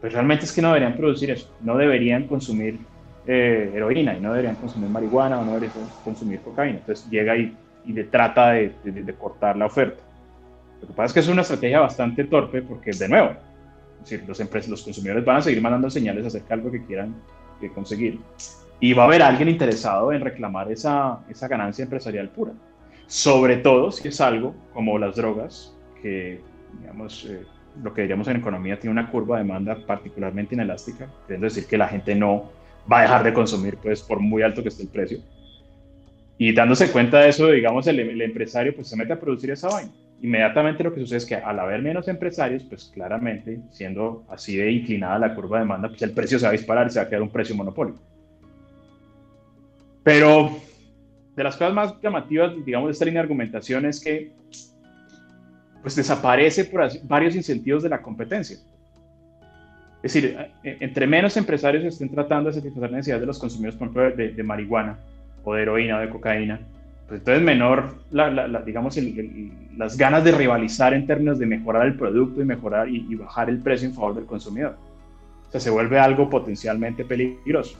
[0.00, 2.78] pues realmente es que no deberían producir eso, no deberían consumir
[3.26, 6.78] eh, heroína y no deberían consumir marihuana o no deberían consumir cocaína.
[6.78, 10.02] Entonces llega y, y le trata de, de, cortar la oferta.
[10.80, 13.36] Lo que pasa es que es una estrategia bastante torpe porque, de nuevo,
[14.26, 17.14] los, empresas, los consumidores van a seguir mandando señales acerca de algo que quieran
[17.60, 18.20] que conseguir.
[18.80, 22.52] Y va a haber alguien interesado en reclamar esa, ganancia empresarial pura.
[23.06, 26.40] Sobre todo si es algo como las drogas, que,
[26.80, 27.44] digamos, eh,
[27.82, 31.78] lo que diríamos en economía tiene una curva de demanda particularmente inelástica, es decir que
[31.78, 32.50] la gente no
[32.90, 35.18] va a dejar de consumir, pues, por muy alto que esté el precio.
[36.36, 39.68] Y dándose cuenta de eso, digamos, el, el empresario pues se mete a producir esa
[39.68, 39.92] vaina
[40.24, 44.72] inmediatamente lo que sucede es que al haber menos empresarios, pues claramente, siendo así de
[44.72, 47.04] inclinada la curva de demanda, pues el precio se va a disparar y se va
[47.04, 47.94] a quedar un precio monopolio.
[50.02, 50.56] Pero
[51.36, 54.32] de las cosas más llamativas, digamos, de esta línea de argumentación es que
[55.82, 58.56] pues desaparece por varios incentivos de la competencia.
[60.02, 63.88] Es decir, e, entre menos empresarios estén tratando de satisfacer necesidades de los consumidores, por
[63.88, 64.98] ejemplo, de, de marihuana
[65.44, 66.60] o de heroína o de cocaína,
[67.08, 68.98] pues entonces menor, la, digamos,
[69.76, 73.58] las ganas de rivalizar en términos de mejorar el producto y mejorar y, bajar el
[73.58, 74.76] precio en favor del consumidor.
[75.48, 77.76] O sea, se vuelve algo potencialmente peligroso.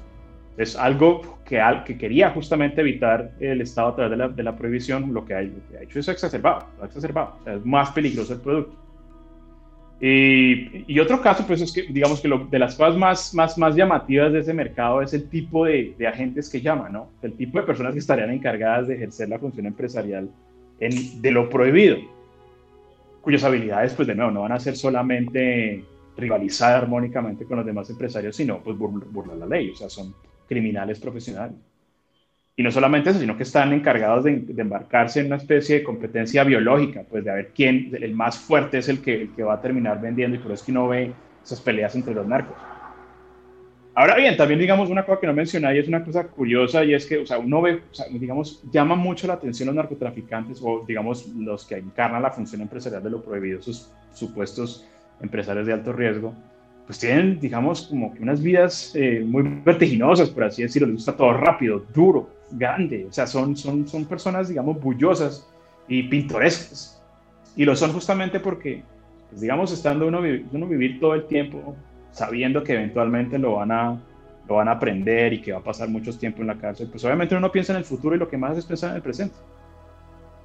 [0.57, 5.25] Es algo que, que quería justamente evitar el Estado a través de la, prohibición, lo
[5.25, 7.39] que, ha, lo que ha hecho es exacerbado, exacerbado.
[7.41, 8.84] O sea, es más peligroso el producto.
[10.01, 13.75] Y, otro caso, pues es que, digamos que lo, de las cosas más, más, más
[13.75, 17.09] llamativas de ese mercado es el tipo de, agentes que llaman, ¿no?
[17.23, 20.29] El tipo de personas que estarían encargadas de ejercer la función empresarial
[20.81, 21.97] en, de lo prohibido,
[23.23, 25.85] cuyas habilidades, pues de nuevo, no van a ser solamente
[26.17, 30.15] rivalizar armónicamente con los demás empresarios, sino pues burlar la ley, o sea, son
[30.47, 31.57] criminales profesionales.
[32.57, 36.45] Y no solamente eso, sino que están encargados de, embarcarse en una especie de competencia
[36.45, 39.61] biológica, pues de ver quién, el más fuerte es el que, el que va a
[39.61, 41.13] terminar vendiendo y por eso es que uno ve
[41.45, 42.57] esas peleas entre los narcos.
[43.97, 46.95] Ahora bien, también digamos una cosa que no mencioné y es una cosa curiosa y
[46.95, 50.61] es que, o sea, uno ve, o sea, digamos, llama mucho la atención los narcotraficantes
[50.63, 54.87] o, digamos, los que encarnan la función empresarial de lo prohibido, sus supuestos
[55.21, 56.35] empresarios de alto riesgo,
[56.87, 61.17] pues tienen, digamos, como que unas vidas eh, muy vertiginosas, por así decirlo, les gusta
[61.17, 65.49] todo rápido, duro, grande, o sea, son, son, son personas, digamos, bullosas
[65.89, 67.03] y pintorescas.
[67.57, 68.83] Y lo son justamente porque,
[69.29, 70.21] pues, digamos, estando uno,
[70.53, 71.77] uno vivir todo el tiempo
[72.11, 74.01] sabiendo que eventualmente lo van a
[74.49, 77.05] lo van a aprender y que va a pasar mucho tiempo en la cárcel, pues
[77.05, 79.37] obviamente uno piensa en el futuro y lo que más es pensar en el presente.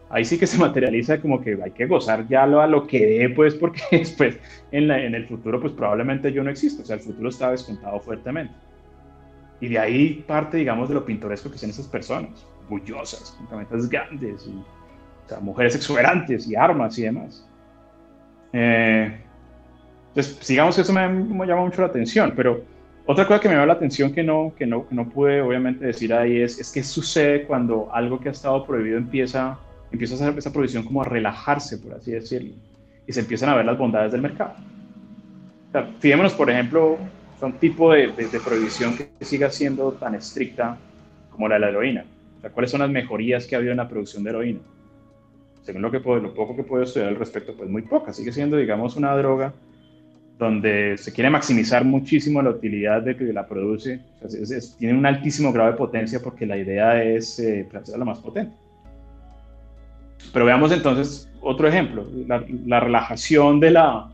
[0.10, 3.06] Ahí sí que se materializa como que hay que gozar ya lo, a lo que
[3.06, 4.40] dé, pues, porque después
[4.72, 8.00] en, en el futuro, pues probablemente yo no existo, o sea, el futuro está descontado
[8.00, 8.54] fuertemente.
[9.62, 13.90] Y de ahí parte, digamos, de lo pintoresco que son esas personas, bullosas, con camisetas
[13.90, 17.46] grandes, y, o sea, mujeres exuberantes y armas y demás.
[18.54, 19.20] Eh,
[20.10, 22.64] entonces, digamos que eso me, me, llama mucho la atención, pero
[23.06, 25.86] otra cosa que me llama la atención que no, que no, que no pude obviamente
[25.86, 29.58] decir ahí es, es qué sucede cuando algo que ha estado prohibido empieza,
[29.92, 32.54] empieza a hacer esa prohibición como a relajarse, por así decirlo,
[33.06, 34.54] y se empiezan a ver las bondades del mercado.
[35.70, 36.98] O sea, fijémonos, por ejemplo,
[37.48, 40.78] un tipo de, de, prohibición que siga siendo tan estricta
[41.32, 42.06] como la de la heroína.
[42.38, 44.60] O sea, ¿Cuáles son las mejorías que ha habido en la producción de heroína?
[45.64, 48.14] Según lo, que puedo, lo poco que puedo estudiar al respecto, pues muy poca.
[48.14, 49.54] Sigue siendo, digamos, una droga
[50.38, 54.00] donde se quiere maximizar muchísimo la utilidad de que la produce.
[54.22, 57.68] O sea, tiene un altísimo grado de potencia porque la idea es eh,
[58.06, 58.56] más potente.
[60.34, 64.10] Pero veamos entonces otro ejemplo, la, la relajación de la,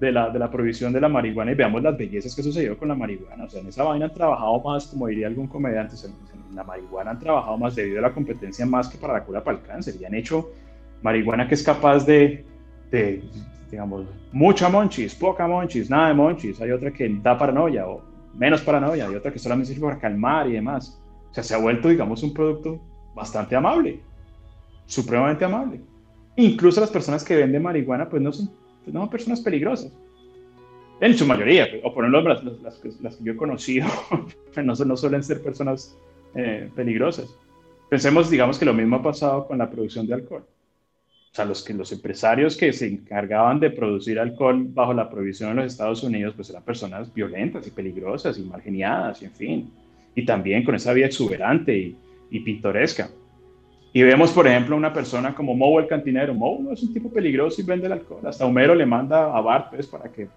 [0.00, 2.88] de la, de la prohibición de la marihuana y veamos las bellezas que sucedió con
[2.88, 3.44] la marihuana.
[3.44, 7.10] O sea, en esa vaina han trabajado más, como diría algún comediante, en la marihuana
[7.10, 9.94] han trabajado más debido a la competencia más que para la cura para el cáncer.
[10.00, 10.52] Y han hecho
[11.02, 12.46] marihuana que es capaz de,
[12.90, 13.22] de
[13.70, 16.58] digamos, mucha monchis, poca monchis, nada de monchis.
[16.62, 18.02] Hay otra que da paranoia o
[18.34, 20.98] menos paranoia, hay otra que solamente sirve para calmar y demás.
[21.30, 22.80] O sea, se ha vuelto, digamos, un producto
[23.14, 24.00] bastante amable,
[24.86, 25.82] supremamente amable.
[26.36, 28.50] Incluso las personas que venden marihuana, pues no son
[28.84, 29.92] pues no son personas peligrosas.
[31.00, 33.86] En su mayoría, o por lo menos las, las, que yo he conocido,
[34.62, 35.96] no, no suelen ser personas
[36.34, 37.34] eh, peligrosas.
[37.88, 40.44] Pensemos, digamos, que lo mismo ha pasado con la producción de alcohol.
[41.32, 45.50] O sea, los, que, los empresarios que se encargaban de producir alcohol bajo la prohibición
[45.50, 49.32] en los Estados Unidos, pues eran personas violentas y peligrosas y mal geniadas, y en
[49.32, 49.70] fin.
[50.14, 51.96] Y también con esa vida exuberante y,
[52.30, 53.10] y pintoresca.
[53.92, 56.32] Y vemos, por ejemplo, una persona como Moe el cantinero.
[56.32, 58.24] Moe no es un tipo peligroso y vende el alcohol.
[58.24, 60.28] Hasta Homero le manda a Bart pues, para, que,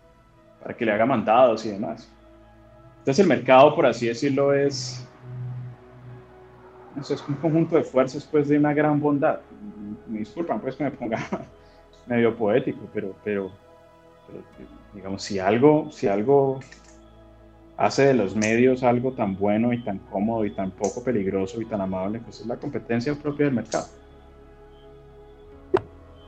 [0.62, 2.10] para que le haga mandados y demás.
[3.00, 5.06] Entonces el mercado, por así decirlo, es,
[7.00, 9.40] eso es un conjunto de fuerzas pues de una gran bondad.
[10.08, 11.20] Me disculpan pues que me ponga
[12.08, 13.52] medio poético, pero, pero,
[14.94, 16.60] digamos, si algo, si algo
[17.78, 21.66] hace de los medios algo tan bueno y tan cómodo y tan poco peligroso y
[21.66, 23.88] tan amable, pues es la competencia propia del mercado.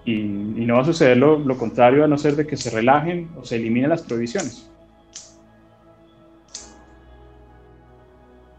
[0.05, 3.29] Y, no va a suceder lo, lo, contrario a no ser de que se relajen
[3.37, 4.69] o se eliminen las prohibiciones.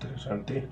[0.00, 0.66] Interesante.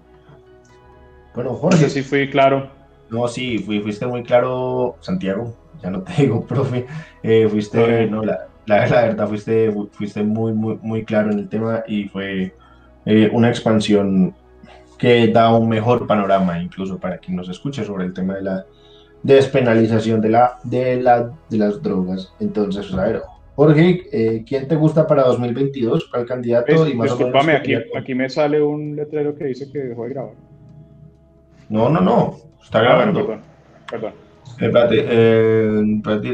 [1.34, 1.88] Bueno, Jorge.
[1.88, 2.70] sí fui claro.
[3.10, 5.54] No, sí, fuiste muy claro, Santiago.
[5.82, 6.86] Ya no te digo, profe.
[7.22, 11.82] Eh, fuiste, no, la, la, verdad, fuiste, fuiste muy, muy, muy claro en el tema
[11.86, 12.54] y fue
[13.04, 14.34] eh, una expansión
[14.98, 18.66] que da un mejor panorama, incluso para quien nos escuche, sobre el tema de la
[19.22, 22.32] despenalización de, la, de, la, de las drogas.
[22.40, 23.22] Entonces, a ver,
[23.56, 26.08] Jorge, eh, ¿quién te gusta para 2022?
[26.10, 26.86] ¿Cuál candidato?
[26.88, 30.34] y más disculpame, aquí, aquí me sale un letrero que dice que dejó de grabar.
[31.68, 32.36] No, no, no.
[32.62, 33.20] Está ah, grabando.
[33.20, 33.40] perdón,
[33.90, 34.23] perdón.
[34.58, 35.82] Espérate, eh,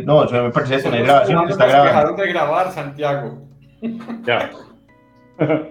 [0.05, 1.49] no, eso me parece que no grabación.
[1.49, 1.89] Está grabando.
[1.89, 3.39] dejaron de grabar, Santiago.
[4.25, 4.51] Ya.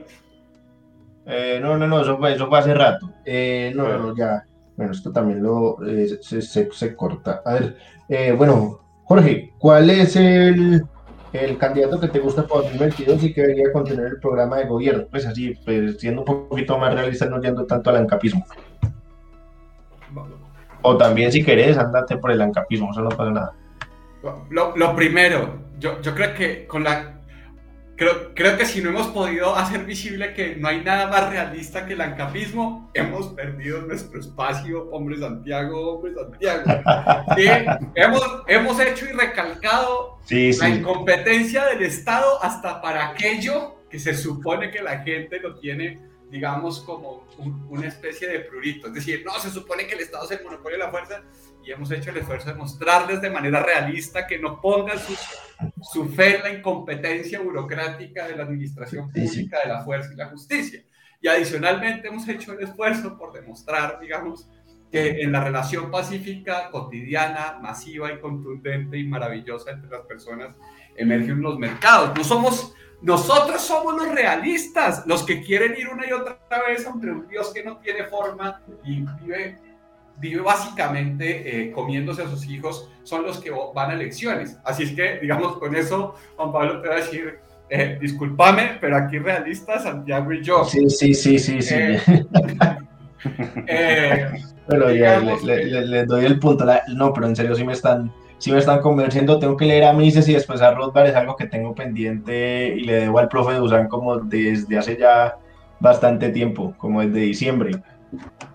[1.28, 3.12] eh, no, no, no, eso fue, eso fue hace rato.
[3.26, 4.44] Eh, no, no, ya.
[4.76, 7.42] Bueno, esto también lo eh, se, se, se, corta.
[7.46, 7.78] A ver,
[8.08, 10.84] eh, bueno, Jorge, ¿cuál es el,
[11.34, 15.06] el candidato que te gusta para 2022 y que debería contener el programa de gobierno?
[15.12, 18.46] Pues así, pues siendo un poquito más realista, no yendo tanto al ancapismo.
[20.82, 23.54] O también si querés, andate por el ancapismo, eso no pasa nada.
[24.50, 27.16] Lo, lo primero, yo, yo, creo que con la...
[27.96, 31.86] Creo, creo que si no hemos podido hacer visible que no hay nada más realista
[31.86, 36.64] que el ancapismo, hemos perdido nuestro espacio, hombre Santiago, hombre Santiago.
[37.36, 37.50] ¿Sí?
[37.96, 44.72] hemos, hemos hecho y recalcado la incompetencia del Estado hasta para aquello que se supone
[44.72, 47.28] que la gente lo tiene digamos, como
[47.70, 48.88] una especie de prurito.
[48.88, 51.24] Es decir, no, se supone que el Estado es el monopolio de la fuerza
[51.64, 55.16] y hemos hecho el esfuerzo de mostrarles de manera realista que no pongan su,
[55.82, 60.30] su fe en la incompetencia burocrática de la administración pública de la fuerza y la
[60.30, 60.84] justicia.
[61.22, 64.48] Y adicionalmente hemos hecho el esfuerzo por demostrar, digamos,
[64.92, 70.56] que en la relación pacífica, cotidiana, masiva y contundente y maravillosa entre las personas
[70.96, 72.18] emergen los mercados.
[72.18, 76.38] No somos nosotros somos los realistas, los que quieren ir una y otra
[76.68, 79.58] vez entre un Dios que no tiene forma y vive,
[80.18, 84.58] vive básicamente eh, comiéndose a sus hijos, son los que van a elecciones.
[84.66, 87.40] Así es que, digamos, con eso, Juan Pablo te va a decir,
[87.70, 90.66] eh, discúlpame, pero aquí realistas, Santiago y yo.
[90.66, 91.76] Sí, sí, sí, sí, sí.
[93.68, 94.32] Eh,
[94.68, 96.66] pero ya, le, doy el punto.
[96.90, 99.94] no, pero en serio sí me están si me están convenciendo, tengo que leer a
[99.94, 103.54] Mises y después a Rothbard, es algo que tengo pendiente y le debo al profe
[103.54, 105.38] Dusan como desde hace ya
[105.80, 107.72] bastante tiempo, como desde diciembre.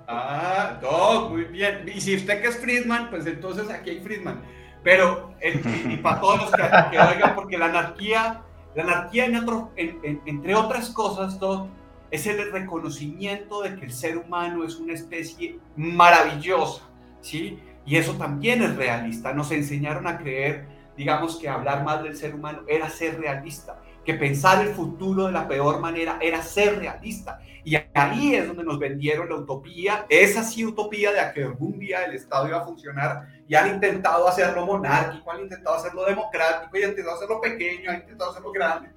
[0.09, 1.85] Ah, no, muy bien.
[1.95, 4.41] Y si usted que es Friedman, pues entonces aquí hay Friedman.
[4.82, 8.43] Pero, y, para todos los que, oigan, porque la anarquía,
[8.74, 11.39] la anarquía entre otras cosas,
[12.11, 16.82] es el reconocimiento de que el ser humano es una especie maravillosa,
[17.20, 17.59] ¿sí?
[17.87, 19.32] Y eso también es realista.
[19.32, 20.66] Nos enseñaron a creer,
[20.97, 25.32] digamos, que hablar más del ser humano era ser realista, que pensar el futuro de
[25.32, 27.41] la peor manera era ser realista.
[27.64, 32.05] Y ahí es donde nos vendieron la utopía, esa sí utopía de que algún día
[32.05, 36.82] el Estado iba a funcionar y han intentado hacerlo monárquico, han intentado hacerlo democrático, y
[36.82, 38.91] han intentado hacerlo pequeño, han intentado hacerlo grande.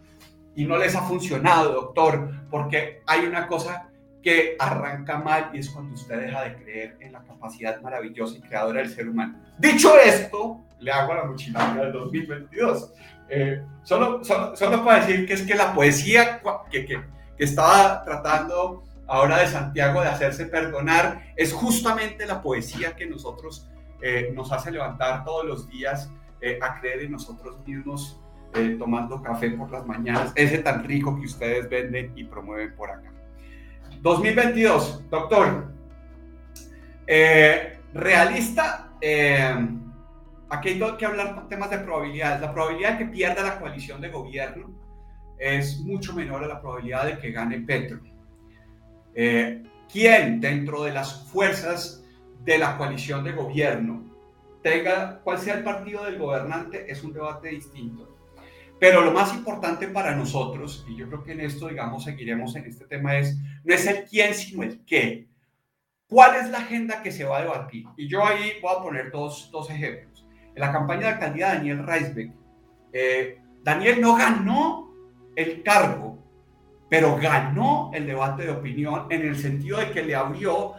[0.55, 3.89] Y no les ha funcionado, doctor, porque hay una cosa
[4.21, 8.41] que arranca mal y es cuando usted deja de creer en la capacidad maravillosa y
[8.41, 9.39] creadora del ser humano.
[9.57, 12.93] Dicho esto, le hago a la mochilanga del 2022.
[13.29, 17.01] Eh, solo, solo, solo, para decir que es que la poesía que, que,
[17.37, 23.69] que, estaba tratando ahora de Santiago de hacerse perdonar es justamente la poesía que nosotros
[24.01, 26.09] eh, nos hace levantar todos los días
[26.41, 28.21] eh, a creer en nosotros mismos,
[28.79, 33.11] tomando café por las mañanas, ese tan rico que ustedes venden y promueven por acá.
[34.01, 35.73] 2022, doctor.
[37.05, 39.55] Eh, realista, eh,
[40.49, 42.41] aquí hay que hablar con temas de probabilidades.
[42.41, 44.71] La probabilidad de que pierda la coalición de gobierno
[45.37, 47.99] es mucho menor a la probabilidad de que gane Petro.
[49.13, 52.03] Eh, ¿Quién dentro de las fuerzas
[52.43, 54.03] de la coalición de gobierno
[54.61, 58.16] tenga cuál sea el partido del gobernante es un debate distinto.
[58.79, 62.65] Pero lo más importante para nosotros, y yo creo que en esto, digamos, seguiremos en
[62.65, 65.27] este tema, es no es el quién, sino el qué.
[66.07, 67.85] ¿Cuál es la agenda que se va a debatir?
[67.97, 70.25] Y yo ahí voy a poner dos, dos ejemplos.
[70.55, 72.31] En la campaña de alcaldía de Daniel Reisbeck,
[72.93, 74.93] eh, Daniel no ganó
[75.35, 76.17] el cargo,
[76.89, 80.73] pero ganó el debate de opinión en el sentido de que le abrió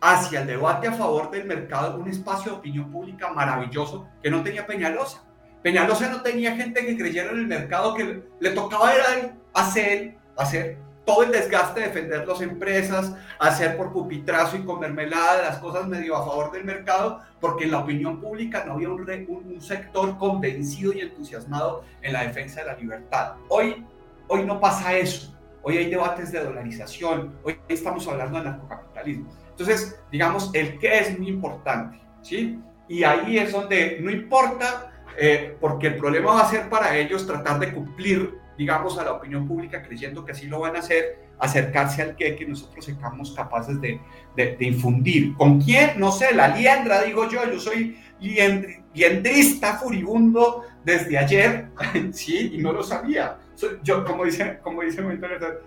[0.00, 4.42] hacia el debate a favor del mercado un espacio de opinión pública maravilloso que no
[4.42, 5.27] tenía Peñalosa.
[5.62, 10.78] Peñalosa no tenía gente que creyera en el mercado, que le tocaba era hacer, hacer
[11.04, 15.88] todo el desgaste de defender las empresas, hacer por pupitrazo y con mermelada las cosas
[15.88, 20.18] medio a favor del mercado, porque en la opinión pública no había un, un, sector
[20.18, 23.36] convencido y entusiasmado en la defensa de la libertad.
[23.48, 23.86] Hoy,
[24.28, 25.34] hoy no pasa eso.
[25.62, 29.30] Hoy hay debates de dolarización, hoy estamos hablando de narcocapitalismo.
[29.50, 32.60] Entonces, digamos, el qué es muy importante, ¿sí?
[32.86, 34.87] Y ahí es donde no importa
[35.20, 39.12] eh, porque el problema va a ser para ellos tratar de cumplir, digamos, a la
[39.12, 43.32] opinión pública creyendo que así lo van a hacer, acercarse al que, que nosotros seamos
[43.32, 44.00] capaces de,
[44.36, 45.34] de, infundir.
[45.34, 45.98] ¿Con quién?
[45.98, 51.66] No sé, la liendra, digo yo, yo soy liendrista furibundo desde ayer,
[52.12, 53.38] sí, y no lo sabía.
[53.82, 55.02] Yo, como dice, como dice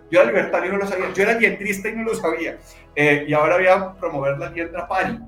[0.09, 2.57] yo era libertario y no lo sabía, yo era liendrista y no lo sabía,
[2.95, 5.19] eh, y ahora voy a promover la liendra pari.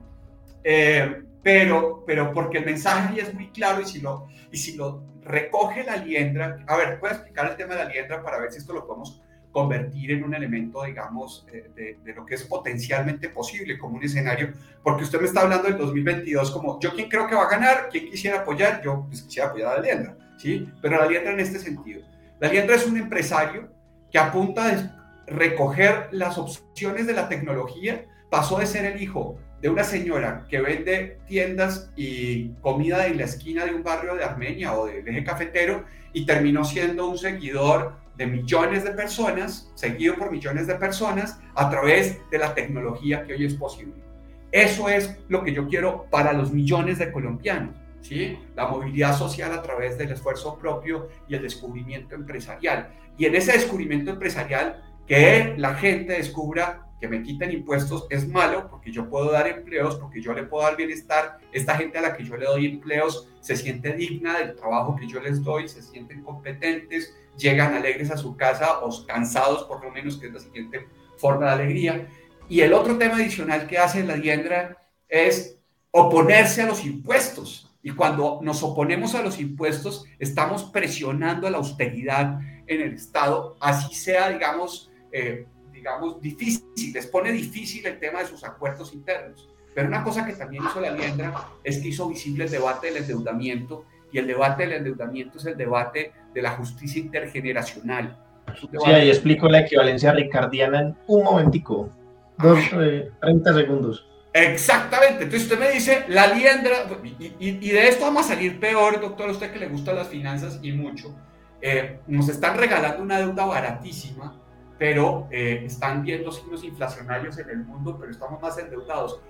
[0.64, 5.04] Eh, pero, pero porque el mensaje es muy claro y si lo, y si lo
[5.24, 8.52] recoge la liendra, a ver, voy a explicar el tema de la liendra para ver
[8.52, 9.22] si esto lo podemos
[9.52, 14.52] convertir en un elemento, digamos, de, de, lo que es potencialmente posible como un escenario,
[14.82, 17.90] porque usted me está hablando del 2022 como, yo quién creo que va a ganar,
[17.92, 20.68] quién quisiera apoyar, yo pues, quisiera apoyar a la liendra, ¿sí?
[20.82, 22.02] Pero la liendra en este sentido.
[22.40, 23.70] La liendra es un empresario
[24.12, 29.70] que apunta a recoger las opciones de la tecnología, pasó de ser el hijo de
[29.70, 34.74] una señora que vende tiendas y comida en la esquina de un barrio de Armenia
[34.74, 40.32] o del eje cafetero y terminó siendo un seguidor de millones de personas, seguido por
[40.32, 44.04] millones de personas a través de la tecnología que hoy es posible.
[44.52, 48.38] Eso es lo que yo quiero para los millones de colombianos, ¿sí?
[48.58, 52.90] La movilidad social a través del esfuerzo propio y el descubrimiento empresarial.
[53.18, 58.70] Y en ese descubrimiento empresarial, que la gente descubra que me quiten impuestos es malo
[58.70, 61.40] porque yo puedo dar empleos, porque yo le puedo dar bienestar.
[61.52, 65.08] Esta gente a la que yo le doy empleos se siente digna del trabajo que
[65.08, 69.92] yo les doy, se sienten competentes, llegan alegres a su casa o cansados por lo
[69.92, 70.88] menos, que es la siguiente
[71.18, 72.08] forma de alegría.
[72.48, 74.78] Y el otro tema adicional que hace la Diendra
[75.08, 75.58] es
[75.92, 77.70] oponerse a los impuestos.
[77.82, 83.58] Y cuando nos oponemos a los impuestos, estamos presionando a la austeridad en el Estado,
[83.60, 85.46] así sea, digamos, eh,
[85.84, 89.50] digamos, difícil, les pone difícil el tema de sus acuerdos internos.
[89.76, 93.04] Pero una cosa que también hizo la Liendra es que hizo visible el debate del
[93.04, 98.18] endeudamiento y el debate del endeudamiento es el debate de la justicia intergeneracional.
[98.56, 101.90] Sí, ahí explico la equivalencia ricardiana en un momentico,
[102.38, 104.08] dos, 30 eh, segundos.
[104.32, 106.88] Exactamente, entonces usted me dice, la liendra,
[107.20, 110.08] y, y, de esto vamos a salir peor, doctor, a usted que le gustan las
[110.08, 111.14] finanzas y mucho,
[111.62, 114.43] eh, nos están regalando una deuda baratísima
[114.78, 119.22] pero eh, están viendo signos inflacionarios en el mundo, pero estamos más endeudados.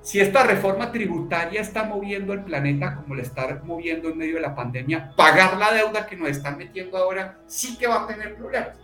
[0.00, 4.42] Si esta reforma tributaria está moviendo el planeta como le está moviendo en medio de
[4.42, 8.34] la pandemia, pagar la deuda que nos están metiendo ahora sí que va a tener
[8.34, 8.78] problemas.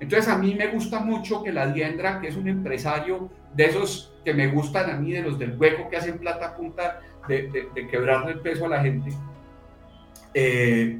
[0.00, 4.14] Entonces a mí me gusta mucho que la Diendra, que es un empresario de esos
[4.24, 7.88] que me gustan a mí, de los del hueco que hacen plata punta de, de,
[7.88, 9.10] quebrarle el peso a la gente,
[10.34, 10.98] eh,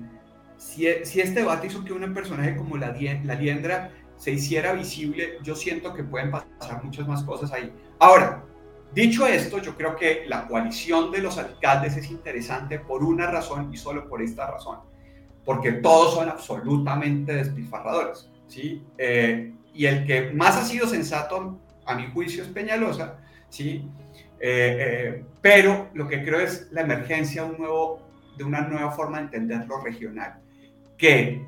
[0.57, 2.95] si, si, este debate hizo que un personaje como la,
[3.25, 7.73] la Diendra se hiciera visible, yo siento que pueden pasar muchas más cosas ahí.
[8.01, 8.45] Ahora,
[8.93, 13.73] dicho esto, yo creo que la coalición de los alcaldes es interesante por una razón
[13.73, 14.81] y solo por esta razón,
[15.45, 18.85] porque todos son absolutamente despilfarradores, ¿sí?
[18.99, 23.89] Eh, y el que más ha sido sensato, a mi juicio, es Peñalosa, ¿sí?
[24.41, 28.03] Eh, eh, pero lo que creo es la emergencia un nuevo,
[28.37, 30.41] de una nueva forma de entender lo regional,
[30.97, 31.47] que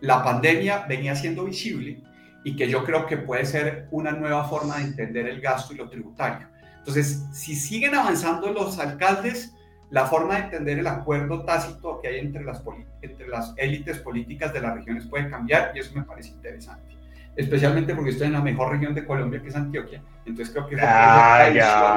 [0.00, 2.02] la pandemia venía siendo visible
[2.46, 5.78] y que yo creo que puede ser una nueva forma de entender el gasto y
[5.78, 6.46] lo tributario.
[6.78, 9.52] Entonces, si siguen avanzando los alcaldes,
[9.90, 12.62] la forma de entender el acuerdo tácito que hay entre las,
[13.02, 16.96] entre las élites políticas de las regiones puede cambiar y eso me parece interesante.
[17.34, 20.00] Especialmente porque estoy en la mejor región de Colombia, que es Antioquia.
[20.24, 21.48] Entonces creo que es ah,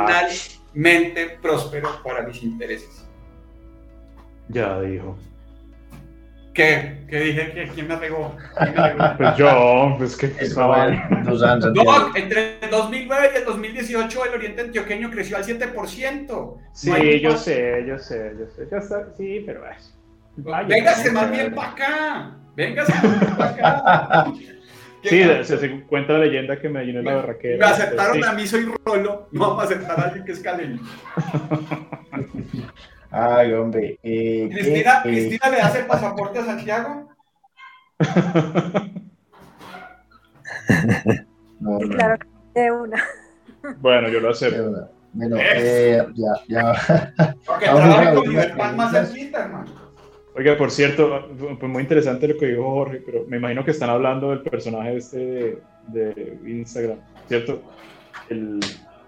[0.08, 3.08] tradicionalmente próspero para mis intereses.
[4.47, 5.16] Ya dijo.
[6.60, 7.05] ¿Qué?
[7.10, 7.72] ¿Qué dije?
[7.74, 8.36] ¿Quién me regó?
[9.18, 10.30] Pues yo, pues que
[11.74, 16.57] No, entre el 2009 y el 2018 el oriente antioqueño creció al 7%.
[16.74, 18.68] Sí, yo sé, yo sé, yo sé.
[18.70, 19.97] Yo sé sí, pero es.
[20.36, 22.36] Véngase más bien para acá.
[22.57, 24.34] Véngase más bien para acá.
[25.01, 27.68] Sí, se, cuenta la leyenda que me es la barraquera.
[27.68, 29.30] Me aceptaron a mí, soy Rolo.
[29.32, 30.82] No vamos a aceptar a alguien que es caleño.
[33.12, 33.99] Ay, hombre.
[34.03, 37.10] Eh, Cristina, eh, ¿Cristina le hace el pasaporte a Santiago?
[41.60, 42.18] no, claro,
[42.53, 43.03] de una.
[43.80, 44.91] Bueno, yo lo acepto.
[45.14, 46.74] Bueno, eh, ya, ya.
[47.45, 49.89] Porque trabaje con libertad más cerquita, hermano.
[50.36, 53.89] Oiga, por cierto, pues muy interesante lo que dijo Jorge, pero me imagino que están
[53.89, 57.64] hablando del personaje este de, Instagram, ¿cierto?
[58.30, 58.60] El,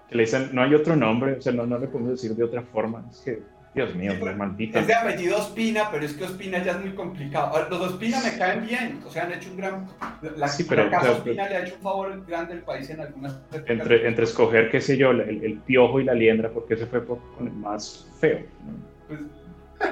[0.08, 2.44] que le dicen, no hay otro nombre, o sea, no, no le podemos decir de
[2.44, 3.04] otra forma.
[3.10, 3.40] Es que
[3.74, 4.80] Dios mío, pues, maldita.
[4.80, 7.66] Es de apellido Ospina, pero es que Ospina ya es muy complicado.
[7.70, 9.86] Los Ospina me caen bien, o sea, han hecho un gran.
[10.36, 13.40] La, sí, pero, casa Ospina le ha hecho un favor grande al país en algunas.
[13.66, 17.04] Entre, entre escoger, qué sé yo, el, el, piojo y la liendra, porque ese fue
[17.06, 18.40] con el más feo.
[19.08, 19.20] Pues,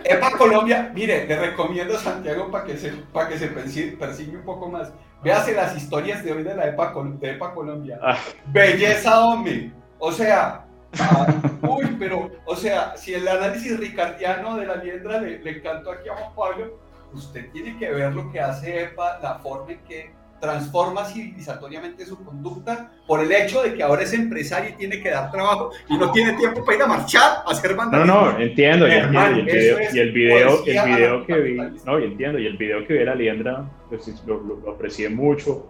[0.04, 4.68] Epa Colombia, mire, le recomiendo Santiago para que se, para que se persigue, un poco
[4.68, 4.92] más.
[5.22, 7.98] Véase las historias de hoy de la Epa, de Epa Colombia.
[8.02, 8.18] Ah.
[8.46, 9.72] Belleza, hombre.
[9.98, 10.64] O sea,
[10.98, 11.26] Ah,
[11.62, 16.08] uy, pero, o sea, si el análisis ricardiano de la liendra le, le encantó aquí
[16.08, 16.80] a Juan Pablo,
[17.12, 22.24] usted tiene que ver lo que hace EPA, la forma en que transforma civilizatoriamente su
[22.24, 25.98] conducta por el hecho de que ahora es empresario y tiene que dar trabajo y
[25.98, 28.14] no tiene tiempo para ir a marchar, a hacer vandalismo.
[28.14, 32.04] No, no, entiendo, y, el video, y el video, el video que vi, no, y
[32.04, 35.66] entiendo, y el video que vi de la liendra, pues lo, lo, lo aprecié mucho,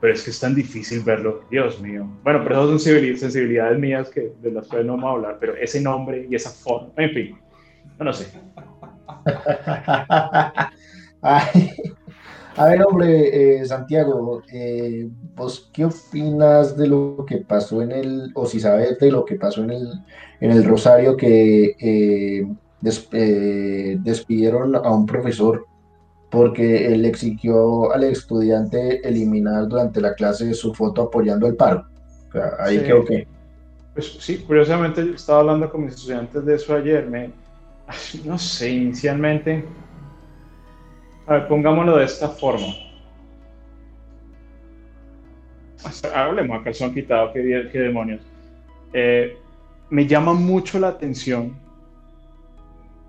[0.00, 2.08] pero es que es tan difícil verlo, Dios mío.
[2.22, 5.56] Bueno, pero esas son sensibilidades mías que, de las cuales no vamos a hablar, pero
[5.56, 7.36] ese nombre y esa forma, en fin,
[7.98, 8.26] no, no sé.
[11.22, 11.50] a
[12.66, 18.46] ver, hombre, eh, Santiago, eh, ¿vos qué opinas de lo que pasó en el, o
[18.46, 19.88] si sabes de lo que pasó en el,
[20.40, 22.46] en el Rosario que eh,
[22.80, 25.66] despidieron a un profesor
[26.30, 31.86] porque él exigió al estudiante eliminar durante la clase su foto apoyando el paro.
[32.28, 33.26] O sea, ahí creo que...
[33.94, 37.08] Pues sí, curiosamente estaba hablando con mis estudiantes de eso ayer.
[37.08, 37.30] Me,
[38.24, 39.64] no sé, inicialmente,
[41.26, 42.66] a ver, pongámoslo de esta forma.
[46.14, 47.40] Hablemos a calzón quitado, qué,
[47.72, 48.20] demonios.
[48.92, 49.36] Eh,
[49.90, 51.56] me llama mucho la atención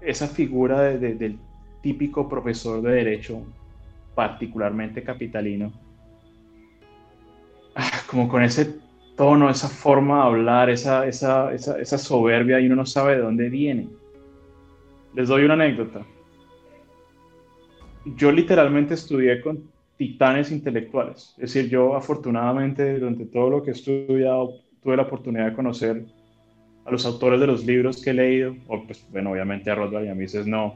[0.02, 1.38] esa figura de, del
[1.82, 3.42] típico profesor de derecho,
[4.16, 5.72] particularmente capitalino,
[7.76, 8.80] ah, como con ese
[9.16, 13.50] tono, esa forma de hablar, esa, esa, esa, soberbia y uno no sabe de dónde
[13.50, 13.90] viene.
[15.14, 16.06] Les doy una anécdota.
[18.16, 21.34] Yo literalmente estudié con titanes intelectuales.
[21.38, 26.06] Es decir, yo afortunadamente durante todo lo que he estudiado tuve la oportunidad de conocer
[26.86, 30.06] a los autores de los libros que he leído, o pues bueno, obviamente a Rothbard
[30.06, 30.76] y a Mises no,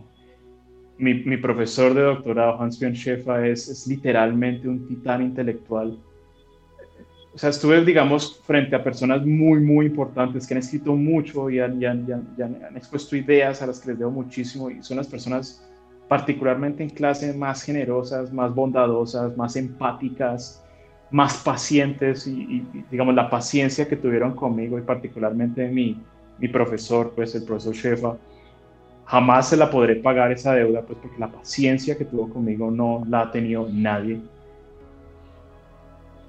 [0.97, 5.97] mi, profesor de doctorado, Hans-Björn Schäfer, es, es, literalmente un titán intelectual.
[7.33, 11.59] O sea, estuve, digamos, frente a personas muy, muy importantes que han escrito mucho y
[11.59, 15.67] han, han, expuesto ideas a las que les debo muchísimo y son las personas
[16.07, 20.63] particularmente en clase más generosas, más bondadosas, más empáticas,
[21.09, 25.99] más pacientes y, digamos, la paciencia que tuvieron conmigo y particularmente mi,
[26.37, 28.17] mi profesor, pues el profesor Shefa,
[29.14, 33.03] jamás se la podré pagar esa deuda, pues porque la paciencia que tuvo conmigo no
[33.07, 34.20] la ha tenido nadie.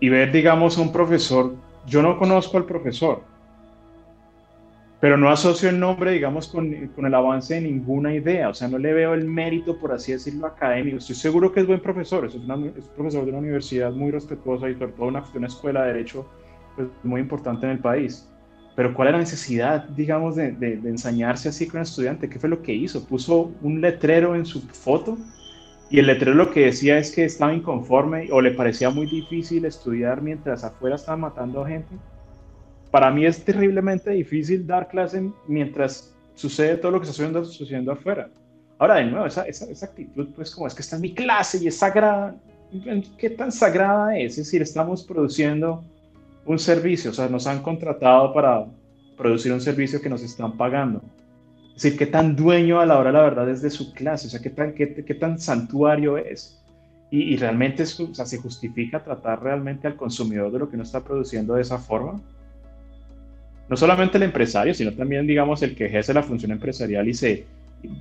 [0.01, 1.55] Y ver, digamos, a un profesor,
[1.87, 3.22] yo no conozco al profesor,
[5.01, 8.76] pero no asocio el nombre, digamos, con, el avance de ninguna idea, o sea, no
[8.76, 10.99] le veo el mérito, por así decirlo, académico.
[10.99, 14.74] Estoy seguro que es buen profesor, es, un profesor de una universidad muy respetuosa y
[14.74, 16.26] sobre todo una, una escuela de derecho
[16.76, 18.28] pues, muy importante en el país
[18.75, 22.29] pero ¿cuál era la necesidad, digamos, de, de, ensañarse así con el estudiante?
[22.29, 23.05] ¿Qué fue lo que hizo?
[23.05, 25.16] Puso un letrero en su foto
[25.91, 29.64] y el letrero lo que decía es que estaba inconforme o le parecía muy difícil
[29.64, 31.95] estudiar mientras afuera estaban matando a gente.
[32.91, 38.29] Para mí es terriblemente difícil dar clase mientras sucede todo lo que está sucediendo, afuera.
[38.79, 41.59] Ahora, de nuevo, esa, esa, esa actitud, pues como es que está en mi clase
[41.62, 42.35] y es sagrada,
[43.16, 44.33] ¿qué tan sagrada es?
[44.33, 45.85] Es decir, estamos produciendo
[46.47, 48.66] un servicio, o sea, nos han contratado para
[49.16, 51.03] producir un servicio que nos están pagando.
[51.76, 54.30] Es decir, qué tan dueño a la hora la verdad es de su clase, o
[54.30, 56.61] sea, qué tan, qué, qué tan santuario es.
[57.11, 60.82] Y, y realmente o sea, se justifica tratar realmente al consumidor de lo que no
[60.82, 62.20] está produciendo de esa forma.
[63.68, 67.47] No solamente el empresario, sino también, digamos, el que ejerce la función empresarial y se,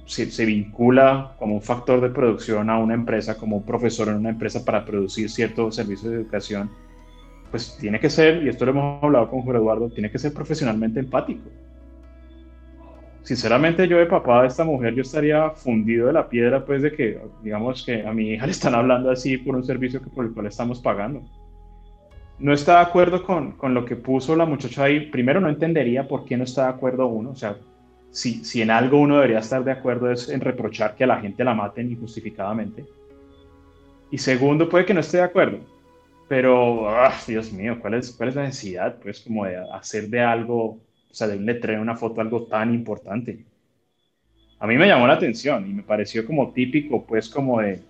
[0.05, 4.15] se, se, vincula como un factor de producción a una empresa, como un profesor en
[4.15, 6.69] una empresa para producir cierto servicio de educación
[7.53, 10.33] pues tiene que ser, y esto lo hemos hablado con Jorge Eduardo, tiene que ser
[10.33, 11.51] profesionalmente empático.
[13.21, 16.91] Sinceramente yo de papá de esta mujer, yo estaría fundido de la piedra, pues de
[16.91, 20.25] que, digamos que a mi hija le están hablando así por un servicio que por
[20.25, 21.21] el cual estamos pagando.
[22.39, 25.11] No está de acuerdo con, con lo que puso la muchacha ahí.
[25.11, 27.29] Primero no entendería por qué no está de acuerdo uno.
[27.29, 27.57] O sea,
[28.09, 31.21] si, si en algo uno debería estar de acuerdo es en reprochar que a la
[31.21, 32.83] gente la maten injustificadamente.
[34.09, 35.59] Y segundo, puede que no esté de acuerdo
[36.27, 40.21] pero, ah, Dios mío, ¿cuál es, ¿cuál es la necesidad, pues, como de hacer de
[40.21, 43.45] algo, o sea, de un letrero, una foto, algo tan importante?
[44.59, 47.81] A mí me llamó la atención y me pareció como típico, pues, como de,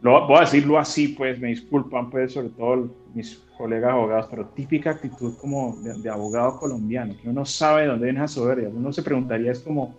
[0.00, 4.46] lo, voy a decirlo así, pues, me disculpan, pues, sobre todo mis colegas abogados, pero
[4.46, 8.68] típica actitud como de, abogado colombiano, que uno sabe de dónde viene esa soberbia.
[8.68, 9.94] Uno se preguntaría, es como,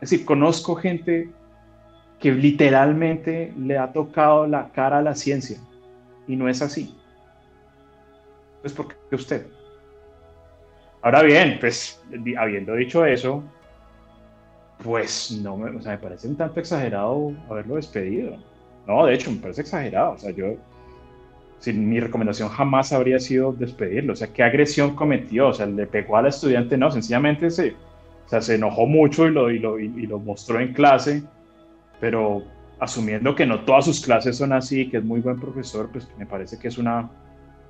[0.00, 1.28] es decir, conozco gente
[2.18, 5.58] que literalmente le ha tocado la cara a la ciencia
[6.26, 6.94] y no es así.
[8.60, 9.46] Pues porque usted.
[11.02, 12.00] Ahora bien, pues
[12.38, 13.42] habiendo dicho eso,
[14.82, 18.36] pues no me, o sea, me parece un tanto exagerado haberlo despedido.
[18.86, 20.12] No, de hecho, me parece exagerado.
[20.12, 20.54] O sea, yo,
[21.58, 24.12] sin mi recomendación jamás habría sido despedirlo.
[24.12, 25.48] O sea, ¿qué agresión cometió?
[25.48, 27.70] O sea, le pegó a la estudiante, no, sencillamente se,
[28.26, 31.22] o sea, se enojó mucho y lo, y lo, y lo mostró en clase,
[32.00, 32.42] pero
[32.82, 36.26] asumiendo que no todas sus clases son así, que es muy buen profesor, pues me
[36.26, 37.08] parece que es una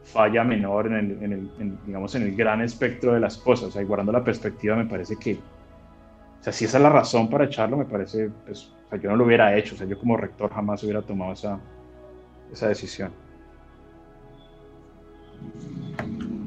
[0.04, 1.50] falla menor en el,
[1.86, 3.68] digamos, en el gran espectro de las cosas.
[3.68, 6.88] O sea, y guardando la perspectiva, me parece que, o sea, si esa es la
[6.88, 9.74] razón para echarlo, me parece, pues, yo no lo hubiera hecho.
[9.74, 11.60] O sea, yo como rector jamás hubiera tomado esa,
[12.50, 13.12] esa decisión.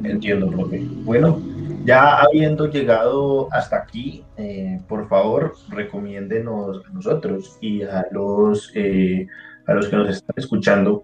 [0.03, 0.81] Entiendo, profe.
[1.03, 1.39] Bueno,
[1.85, 9.27] ya habiendo llegado hasta aquí, eh, por favor, recomiéndenos a nosotros y a los, eh,
[9.67, 11.03] a los que nos están escuchando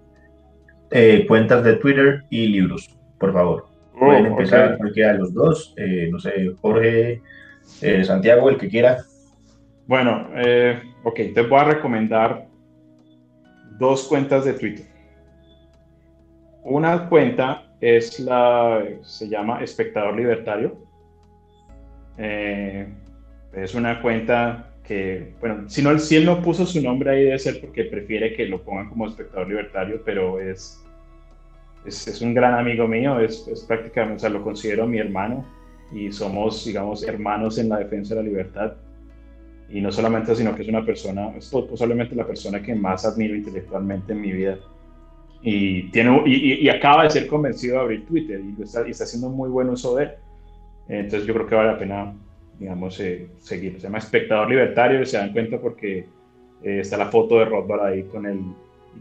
[0.90, 3.68] eh, cuentas de Twitter y libros, por favor.
[3.96, 5.76] Oh, Pueden empezar cualquiera de los dos,
[6.10, 7.22] no sé, Jorge,
[8.04, 8.98] Santiago, el que quiera.
[9.86, 10.30] Bueno,
[11.04, 12.48] ok, te voy a recomendar
[13.78, 14.86] dos cuentas de Twitter.
[16.64, 20.78] Una cuenta es la, se llama Espectador Libertario.
[22.18, 22.88] Eh,
[23.54, 27.40] es una cuenta que, bueno, si, no, si él no puso su nombre ahí debe
[27.40, 30.86] ser porque prefiere que lo pongan como Espectador Libertario, pero es,
[31.86, 35.44] es, un gran amigo mío, es, prácticamente, o lo considero mi hermano
[35.92, 38.74] y somos, digamos, hermanos en la defensa de la libertad.
[39.70, 43.36] Y no solamente, sino que es una persona, es posiblemente la persona que más admiro
[43.36, 44.60] intelectualmente en mi vida
[45.44, 49.30] y, tiene, y, acaba de ser convencido de abrir Twitter y, está, y está haciendo
[49.30, 50.12] muy buen uso de él.
[50.88, 52.14] Entonces yo creo que vale la pena,
[52.60, 53.74] digamos, eh, seguir.
[53.76, 56.06] Se llama Espectador Libertario y se dan cuenta porque
[56.64, 58.40] eh, está la foto de Rothbard ahí con el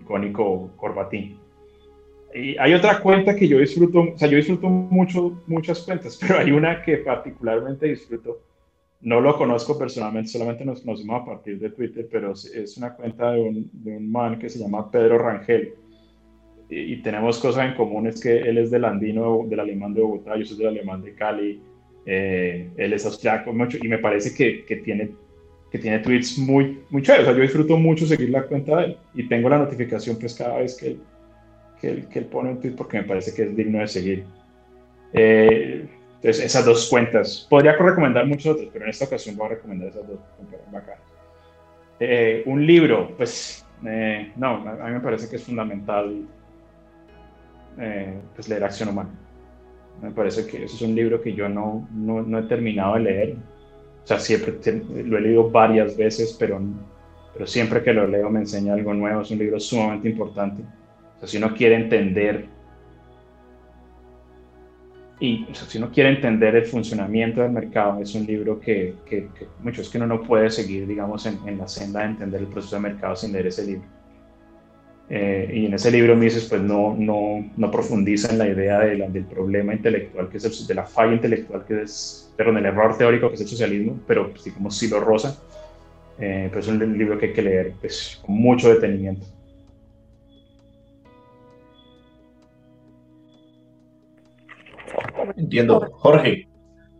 [0.01, 1.36] icónico corbatín.
[2.32, 6.38] Y hay otra cuenta que yo disfruto, o sea, yo disfruto mucho, muchas cuentas, pero
[6.38, 8.38] hay una que particularmente disfruto.
[9.03, 13.32] No lo conozco personalmente, solamente nos conocemos a partir de Twitter, pero es una cuenta
[13.32, 15.74] de un, de un man que se llama Pedro Rangel
[16.71, 20.37] y, tenemos cosas en común, es que él es del andino, del alemán de Bogotá,
[20.37, 21.61] yo soy del alemán de Cali,
[22.07, 25.11] eh, él es austriaco, mucho, y me parece que, que, tiene,
[25.71, 28.85] que tiene tweets muy, muy chéveres, o sea, yo disfruto mucho seguir la cuenta de
[28.85, 31.01] él, y tengo la notificación pues cada vez que él,
[31.81, 34.25] que él, que él pone un tweet porque me parece que es digno de seguir.
[35.12, 37.47] Eh, entonces, esas dos cuentas.
[37.49, 40.18] Podría recomendar muchos otros, pero en esta ocasión voy a recomendar esas dos
[40.71, 41.01] bacanas.
[41.99, 43.66] Eh, un libro, pues,
[44.37, 46.27] no, a mí me parece que es fundamental
[47.79, 49.11] eh, pues leer Acción Humana.
[50.03, 53.01] Me parece que eso es un libro que yo no, no, no he terminado de
[53.01, 53.37] leer.
[54.03, 54.59] O sea, siempre
[55.05, 56.61] lo he leído varias veces, pero,
[57.35, 59.21] pero siempre que lo leo me enseña algo nuevo.
[59.21, 60.62] Es un libro sumamente importante.
[61.16, 62.49] O sea, si uno quiere entender
[65.21, 69.49] y si uno quiere entender el funcionamiento del mercado, es un libro que, que, que
[69.62, 72.47] mucho es que uno no puede seguir, digamos, en, en, la senda de entender el
[72.47, 73.99] proceso de mercado sin leer ese libro.
[75.13, 79.09] Eh, y en ese libro Mises pues no, no, no profundiza en la idea de
[79.09, 82.97] del problema intelectual, que es el, de la falla intelectual, que es, perdón, el error
[82.97, 85.37] teórico que es el socialismo, pero pues, digamos sí lo rosa.
[86.17, 89.27] Eh, pero es un libro que hay que leer pues, con mucho detenimiento.
[95.37, 95.89] Entiendo.
[95.93, 96.47] Jorge,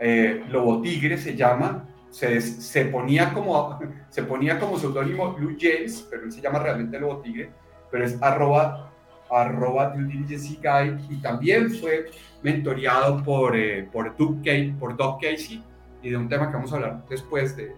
[0.00, 3.76] eh, Lobo Tigre se llama, se, se, ponía como,
[4.08, 7.50] se ponía como seudónimo Blue James, pero él se llama realmente Lobo Tigre,
[7.90, 8.92] pero es arroba,
[9.28, 12.06] arroba Due Diligence Guy y también fue
[12.40, 14.42] mentoreado por, eh, por, Doug
[14.78, 15.60] por Doug Casey
[16.02, 17.74] y de un tema que vamos a hablar después de,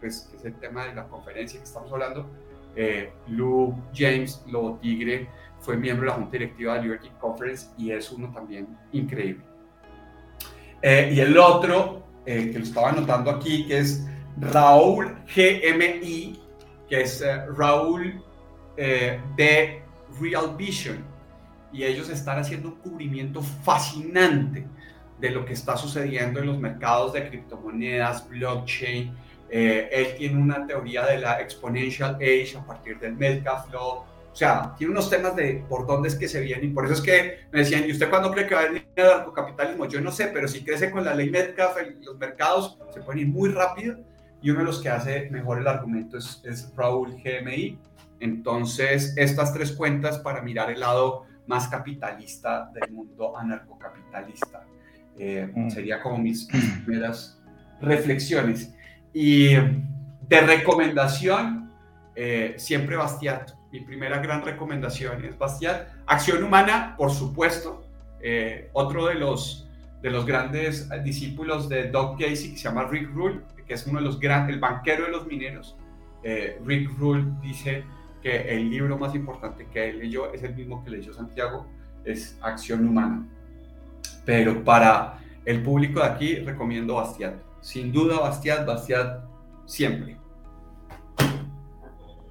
[0.00, 2.26] pues, que es el tema de la conferencia que estamos hablando,
[2.74, 5.28] eh, Lou James Lobo Tigre
[5.60, 9.44] fue miembro de la Junta Directiva de Liberty Conference y es uno también increíble.
[10.80, 14.06] Eh, y el otro, eh, que lo estaba anotando aquí, que es
[14.38, 16.38] Raúl GMI,
[16.88, 18.22] que es eh, Raúl
[18.76, 19.82] de
[20.20, 21.04] Real Vision.
[21.72, 24.64] Y ellos están haciendo un cubrimiento fascinante
[25.18, 29.12] de lo que está sucediendo en los mercados de criptomonedas, blockchain,
[29.50, 33.68] eh, él tiene una teoría de la exponential age a partir del Metcalfe.
[34.38, 36.70] O sea, tiene unos temas de por dónde es que se vienen.
[36.70, 38.86] Y por eso es que me decían, ¿y usted cuándo cree que va a venir
[38.94, 39.86] el narcocapitalismo?
[39.86, 43.26] Yo no sé, pero si crece con la ley Metcalfe, los mercados se pueden ir
[43.26, 43.98] muy rápido.
[44.40, 47.80] Y uno de los que hace mejor el argumento es, es Raúl GMI.
[48.20, 54.62] Entonces, estas tres cuentas para mirar el lado más capitalista del mundo anarcocapitalista.
[55.18, 55.70] Eh, mm.
[55.70, 56.44] Sería como mis
[56.84, 57.42] primeras
[57.80, 58.72] reflexiones.
[59.12, 61.72] Y de recomendación,
[62.14, 63.57] eh, siempre Bastiat.
[63.70, 65.88] Mi primera gran recomendación es Bastiat.
[66.06, 67.84] Acción Humana, por supuesto.
[68.20, 69.68] Eh, otro de los,
[70.02, 73.98] de los grandes discípulos de Doug Casey, que se llama Rick Rule, que es uno
[73.98, 75.76] de los grandes, el banquero de los mineros.
[76.22, 77.84] Eh, Rick Rule dice
[78.22, 81.66] que el libro más importante que él leyó es el mismo que leyó Santiago,
[82.04, 83.26] es Acción Humana.
[84.24, 87.34] Pero para el público de aquí recomiendo Bastiat.
[87.60, 89.24] Sin duda, Bastiat, Bastiat,
[89.66, 90.17] siempre.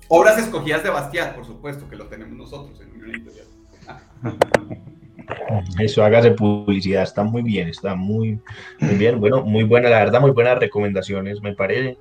[0.09, 3.47] Obras escogidas de Bastiat, por supuesto, que lo tenemos nosotros en Unión Editorial.
[5.79, 8.39] Eso, hágase publicidad, está muy bien, está muy,
[8.79, 9.19] muy bien.
[9.19, 11.97] Bueno, muy buena, la verdad, muy buenas recomendaciones, me parece.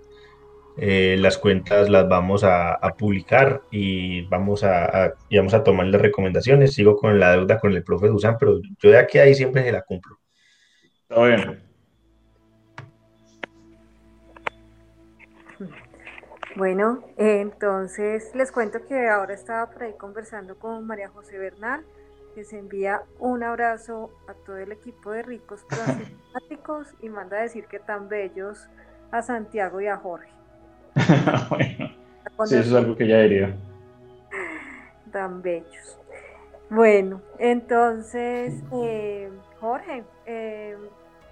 [0.79, 6.75] Eh, las cuentas las vamos a, publicar y vamos a, vamos a tomar las recomendaciones.
[6.75, 9.65] Sigo con la deuda con el profe Dusan, pero yo de aquí a ahí siempre
[9.65, 10.19] se la cumplo.
[11.09, 11.66] Está bien.
[16.57, 21.85] Bueno, entonces les cuento que ahora estaba por ahí conversando con María José Bernal,
[22.35, 27.43] que se envía un abrazo a todo el equipo de ricos simpáticos y manda a
[27.43, 28.69] decir que tan bellos
[29.11, 30.31] a Santiago y a Jorge.
[31.51, 31.95] bueno,
[32.47, 33.55] sí, eso es algo que ya diría.
[35.13, 36.01] Tan bellos.
[36.71, 39.31] Bueno, entonces, eh,
[39.61, 40.75] Jorge, eh,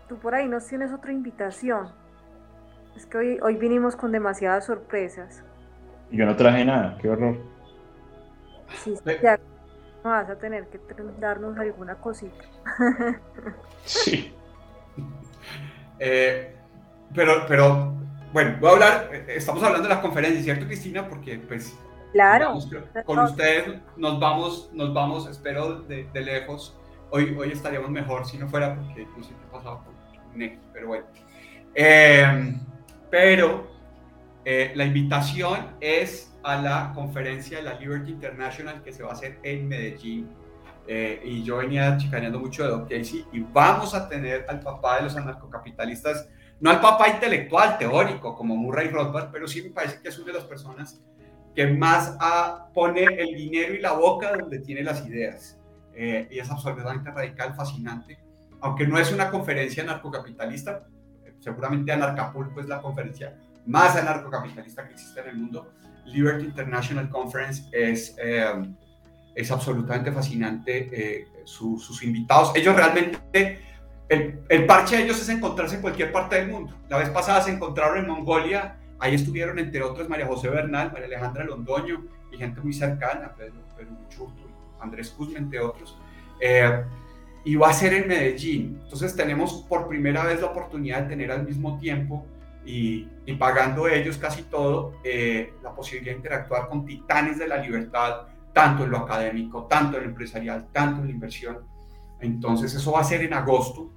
[0.07, 2.04] tú por ahí nos tienes otra invitación.
[2.97, 5.43] Es que hoy, hoy vinimos con demasiadas sorpresas.
[6.11, 7.39] Y yo no traje nada, qué horror.
[8.83, 9.39] Sí, ya
[10.03, 10.79] vas a tener que
[11.19, 12.45] darnos alguna cosita.
[13.85, 14.35] sí.
[15.99, 16.55] Eh,
[17.15, 17.95] pero, pero,
[18.33, 21.09] bueno, voy a hablar, eh, estamos hablando de la conferencia, ¿cierto, Cristina?
[21.09, 21.77] Porque, pues,
[22.13, 22.59] claro,
[23.05, 26.77] con ustedes nos vamos, nos vamos, espero, de, lejos.
[27.11, 29.95] Hoy, hoy estaríamos mejor si no fuera porque no sé qué pasaba por
[30.73, 31.07] pero bueno.
[31.77, 32.57] Eh,
[33.15, 33.71] pero
[34.45, 39.13] eh, la invitación es a la conferencia de la Liberty International que se va a
[39.13, 40.31] hacer en Medellín.
[40.89, 44.97] Eh, y yo venía chicaneando mucho de Doc Casey y vamos a tener al papá
[44.97, 50.01] de los anarcocapitalistas, no al papá intelectual, teórico, como Murray Rothbard, pero sí me parece
[50.03, 51.01] que es una de las personas
[51.55, 52.19] que más
[52.75, 55.57] pone el dinero y la boca donde tiene las ideas.
[55.95, 58.19] Eh, y es absolutamente radical, fascinante.
[58.61, 60.89] Aunque no es una conferencia anarcocapitalista,
[61.45, 63.37] seguramente Anarcapulco es la conferencia
[63.67, 65.73] más anarcocapitalista que existe en el mundo.
[66.07, 68.75] Liberty International Conference es, eh,
[69.35, 70.89] es absolutamente fascinante.
[70.93, 73.61] Eh, sus invitados, ellos realmente,
[74.09, 76.75] el, el, parche de ellos es encontrarse en cualquier parte del mundo.
[76.89, 81.07] La vez pasada se encontraron en Mongolia, ahí estuvieron entre otros María José Bernal, María
[81.07, 83.93] Alejandra Londoño y gente muy cercana, Pedro, Pedro
[84.81, 85.99] Andrés Kuzma, entre otros.
[86.41, 86.83] Eh,
[87.45, 88.81] y va a ser en Medellín.
[88.83, 92.27] Entonces tenemos por primera vez la oportunidad de tener al mismo tiempo
[92.65, 93.07] y,
[93.39, 98.85] pagando ellos casi todo, eh, la posibilidad de interactuar con titanes de la libertad, tanto
[98.85, 101.59] en lo académico, tanto en lo empresarial, tanto en la inversión.
[102.21, 103.93] Entonces eso va a ser en agosto.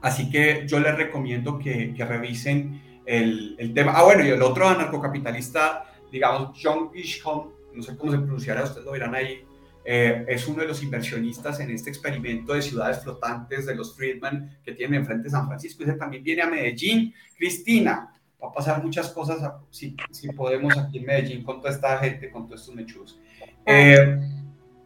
[0.00, 3.92] Así que yo les recomiendo que, que revisen el, el, tema.
[3.96, 8.84] Ah, bueno, y el otro anarcocapitalista, digamos, John Ishcom, no sé cómo se pronunciará, ustedes
[8.84, 9.44] lo verán ahí,
[9.88, 14.58] eh, es uno de los inversionistas en este experimento de ciudades flotantes de los Friedman
[14.64, 15.84] que tienen enfrente San Francisco.
[15.84, 17.14] Ese también viene a Medellín.
[17.38, 18.12] Cristina,
[18.42, 22.32] va a pasar muchas cosas si, si, podemos aquí en Medellín con toda esta gente,
[22.32, 23.20] con todos estos mechudos.
[23.64, 24.18] Eh,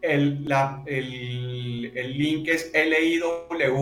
[0.02, 0.46] el,
[0.84, 3.78] el, el, link es liwcc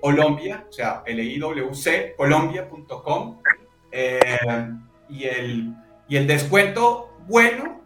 [0.00, 3.38] Colombia, o sea, liwccolombia.com.
[3.92, 4.18] Eh,
[5.08, 5.72] y, el,
[6.08, 7.81] y el descuento bueno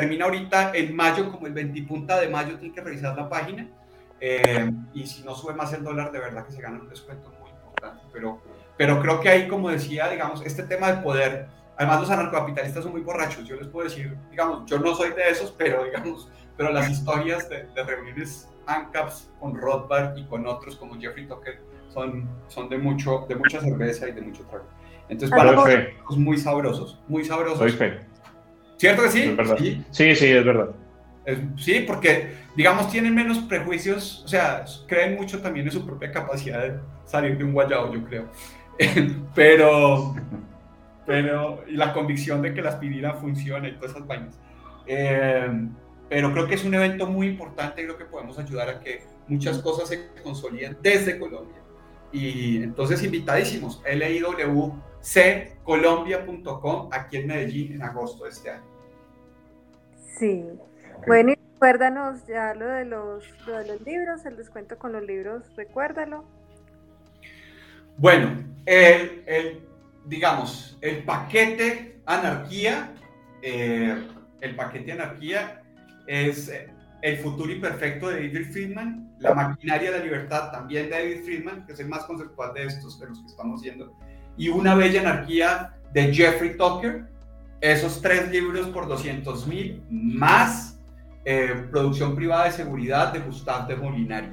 [0.00, 3.66] termina ahorita en mayo, como el 20 punta de mayo, tiene que revisar la página.
[4.20, 7.32] Eh, y si no sube más el dólar, de verdad que se gana un descuento
[7.40, 8.02] muy importante.
[8.12, 8.42] Pero,
[8.76, 12.92] pero creo que ahí, como decía, digamos, este tema del poder, además los anarcocapitalistas son
[12.92, 13.48] muy borrachos.
[13.48, 17.48] Yo les puedo decir, digamos, yo no soy de esos, pero digamos, pero las historias
[17.48, 23.24] de, reuniones ANCAPs con Rothbard y con otros como Jeffrey Tucker son, son de, mucho,
[23.30, 24.66] de mucha cerveza y de mucho trago.
[25.08, 27.60] Entonces, para los muy sabrosos, muy sabrosos.
[27.60, 28.15] Soy fe.
[28.76, 29.36] ¿Cierto que sí?
[29.90, 30.14] sí?
[30.14, 30.70] Sí, es verdad.
[31.56, 36.62] sí, porque, digamos, tienen menos prejuicios, o sea, creen mucho también en su propia capacidad
[36.62, 36.74] de
[37.04, 38.28] salir de un guayao, yo creo.
[39.34, 40.14] pero,
[41.06, 44.38] pero, y la convicción de que la aspirina funciona y todas esas vainas.
[44.86, 45.68] Eh,
[46.08, 49.02] pero creo que es un evento muy importante y creo que podemos ayudar a que
[49.26, 51.56] muchas cosas se consoliden desde Colombia.
[52.12, 53.82] Y entonces, invitadísimos,
[55.14, 58.64] liwcolombia.com aquí en Medellín en agosto de este año.
[60.18, 60.44] Sí.
[61.06, 65.02] Bueno, y recuérdanos ya lo de, los, lo de los libros, el descuento con los
[65.02, 66.24] libros, recuérdalo.
[67.98, 69.62] Bueno, el,
[70.06, 72.94] digamos, el paquete anarquía,
[73.42, 74.06] eh,
[74.40, 75.62] el paquete anarquía
[76.06, 76.52] es
[77.02, 81.66] el futuro imperfecto de David Friedman, la maquinaria de la libertad también de David Friedman,
[81.66, 83.96] que es el más conceptual de estos, de los que estamos viendo,
[84.36, 87.04] y una bella anarquía de Jeffrey Tucker,
[87.60, 90.78] esos tres libros por 200 mil, más
[91.24, 94.28] eh, producción privada de seguridad de Gustave de Molinari.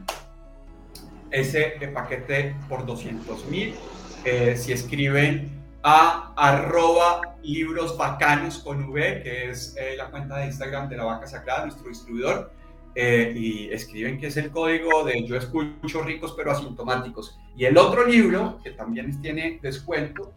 [1.31, 3.73] Ese paquete por 200 mil,
[4.25, 7.97] eh, si escriben a arroba libros
[8.63, 12.51] con V, que es eh, la cuenta de Instagram de la Vaca Sagrada, nuestro distribuidor,
[12.95, 17.39] y escriben que es el código de Yo escucho ricos pero asintomáticos.
[17.55, 20.33] Y el otro libro, que también tiene descuento,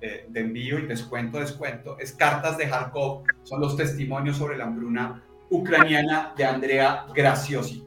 [0.00, 5.22] de, envío y descuento, descuento, es Cartas de Kharkov, son los testimonios sobre la hambruna
[5.50, 7.84] ucraniana de Andrea Graciosi.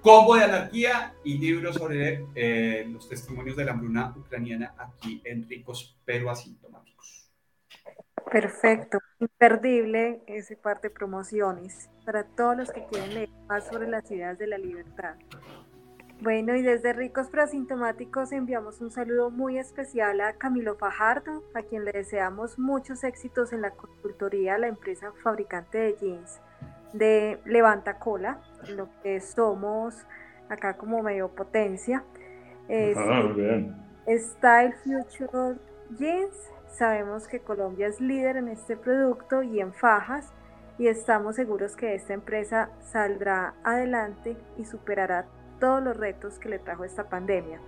[0.00, 5.48] Combo de anarquía y libros sobre eh, los testimonios de la hambruna ucraniana aquí en
[5.48, 6.75] Ricos pero Asintomáticos.
[8.30, 14.10] Perfecto, imperdible ese parte de promociones para todos los que quieren leer más sobre las
[14.10, 15.14] ideas de la libertad.
[16.20, 21.84] Bueno, y desde Ricos Prosintomáticos enviamos un saludo muy especial a Camilo Fajardo, a quien
[21.84, 26.40] le deseamos muchos éxitos en la consultoría, la empresa fabricante de jeans
[26.94, 29.94] de Levanta Cola, lo que somos
[30.48, 32.02] acá como medio potencia.
[32.68, 33.76] ah, bien.
[34.08, 35.58] Style Future
[35.98, 40.32] Jeans, sabemos que Colombia es líder en este producto y en fajas
[40.78, 45.26] y estamos seguros que esta empresa saldrá adelante y superará
[45.58, 47.60] todos los retos que le trajo esta pandemia.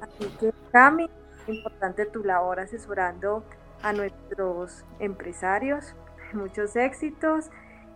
[0.00, 1.10] Así que, Cami,
[1.46, 3.44] importante tu labor asesorando
[3.82, 5.94] a nuestros empresarios,
[6.32, 7.50] muchos éxitos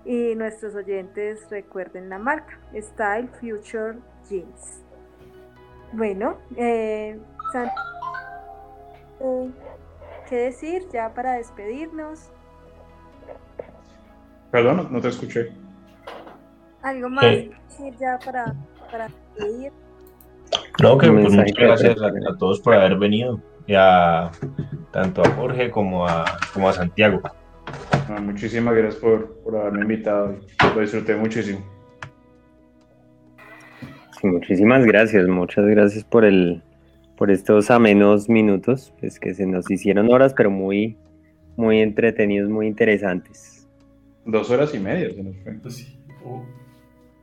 [0.04, 4.82] y nuestros oyentes recuerden la marca Style Future Jeans.
[5.92, 7.20] Bueno, eh,
[10.32, 12.30] ¿qué decir ya para despedirnos?
[14.50, 15.52] Perdón, no te escuché.
[16.80, 18.54] ¿Algo más decir ya para
[18.90, 19.08] para
[20.82, 24.30] No, que pues, muchas gracias a, todos por haber venido, ya
[24.90, 26.24] tanto a Jorge como a,
[26.54, 27.20] como a Santiago.
[28.22, 30.34] muchísimas gracias por, por haberme invitado,
[30.74, 31.60] lo disfruté muchísimo.
[34.22, 36.62] muchísimas gracias, muchas gracias por el
[37.16, 40.96] por estos amenos minutos, pues que se nos hicieron horas, pero muy,
[41.56, 43.68] muy entretenidos, muy interesantes.
[44.24, 45.52] Dos horas y media se nos fue.
[45.54, 45.98] Pues sí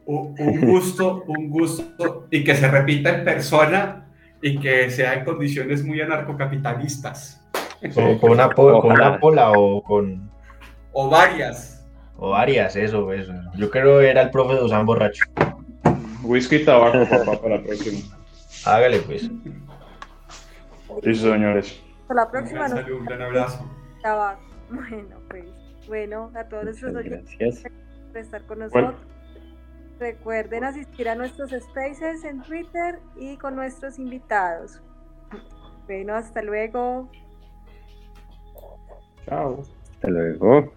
[0.09, 4.07] un gusto, un gusto, y que se repita en persona
[4.41, 7.45] y que sea en condiciones muy anarcocapitalistas.
[7.93, 10.29] con, una, pola o con...
[10.91, 11.85] O varias.
[12.17, 13.33] O varias, eso, eso.
[13.55, 15.25] Yo creo que era el profe de Usan borracho.
[16.23, 17.99] Whisky y tabaco, papá, para la próxima.
[18.65, 19.29] Hágale, pues.
[21.03, 21.83] Listo, señores.
[22.01, 22.63] Hasta la próxima.
[22.63, 23.65] Un saludo, un gran abrazo.
[24.71, 25.45] Bueno, pues,
[25.87, 27.71] bueno, a todos nuestros oyentes gracias.
[28.07, 28.91] por estar con Bueno.
[28.91, 29.07] nosotros.
[29.99, 34.81] Recuerden asistir a nuestros spaces en Twitter y con nuestros invitados.
[35.87, 37.09] Bueno, hasta luego.
[39.25, 39.63] Chao.
[39.91, 40.71] Hasta luego.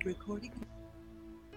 [0.00, 0.52] Recording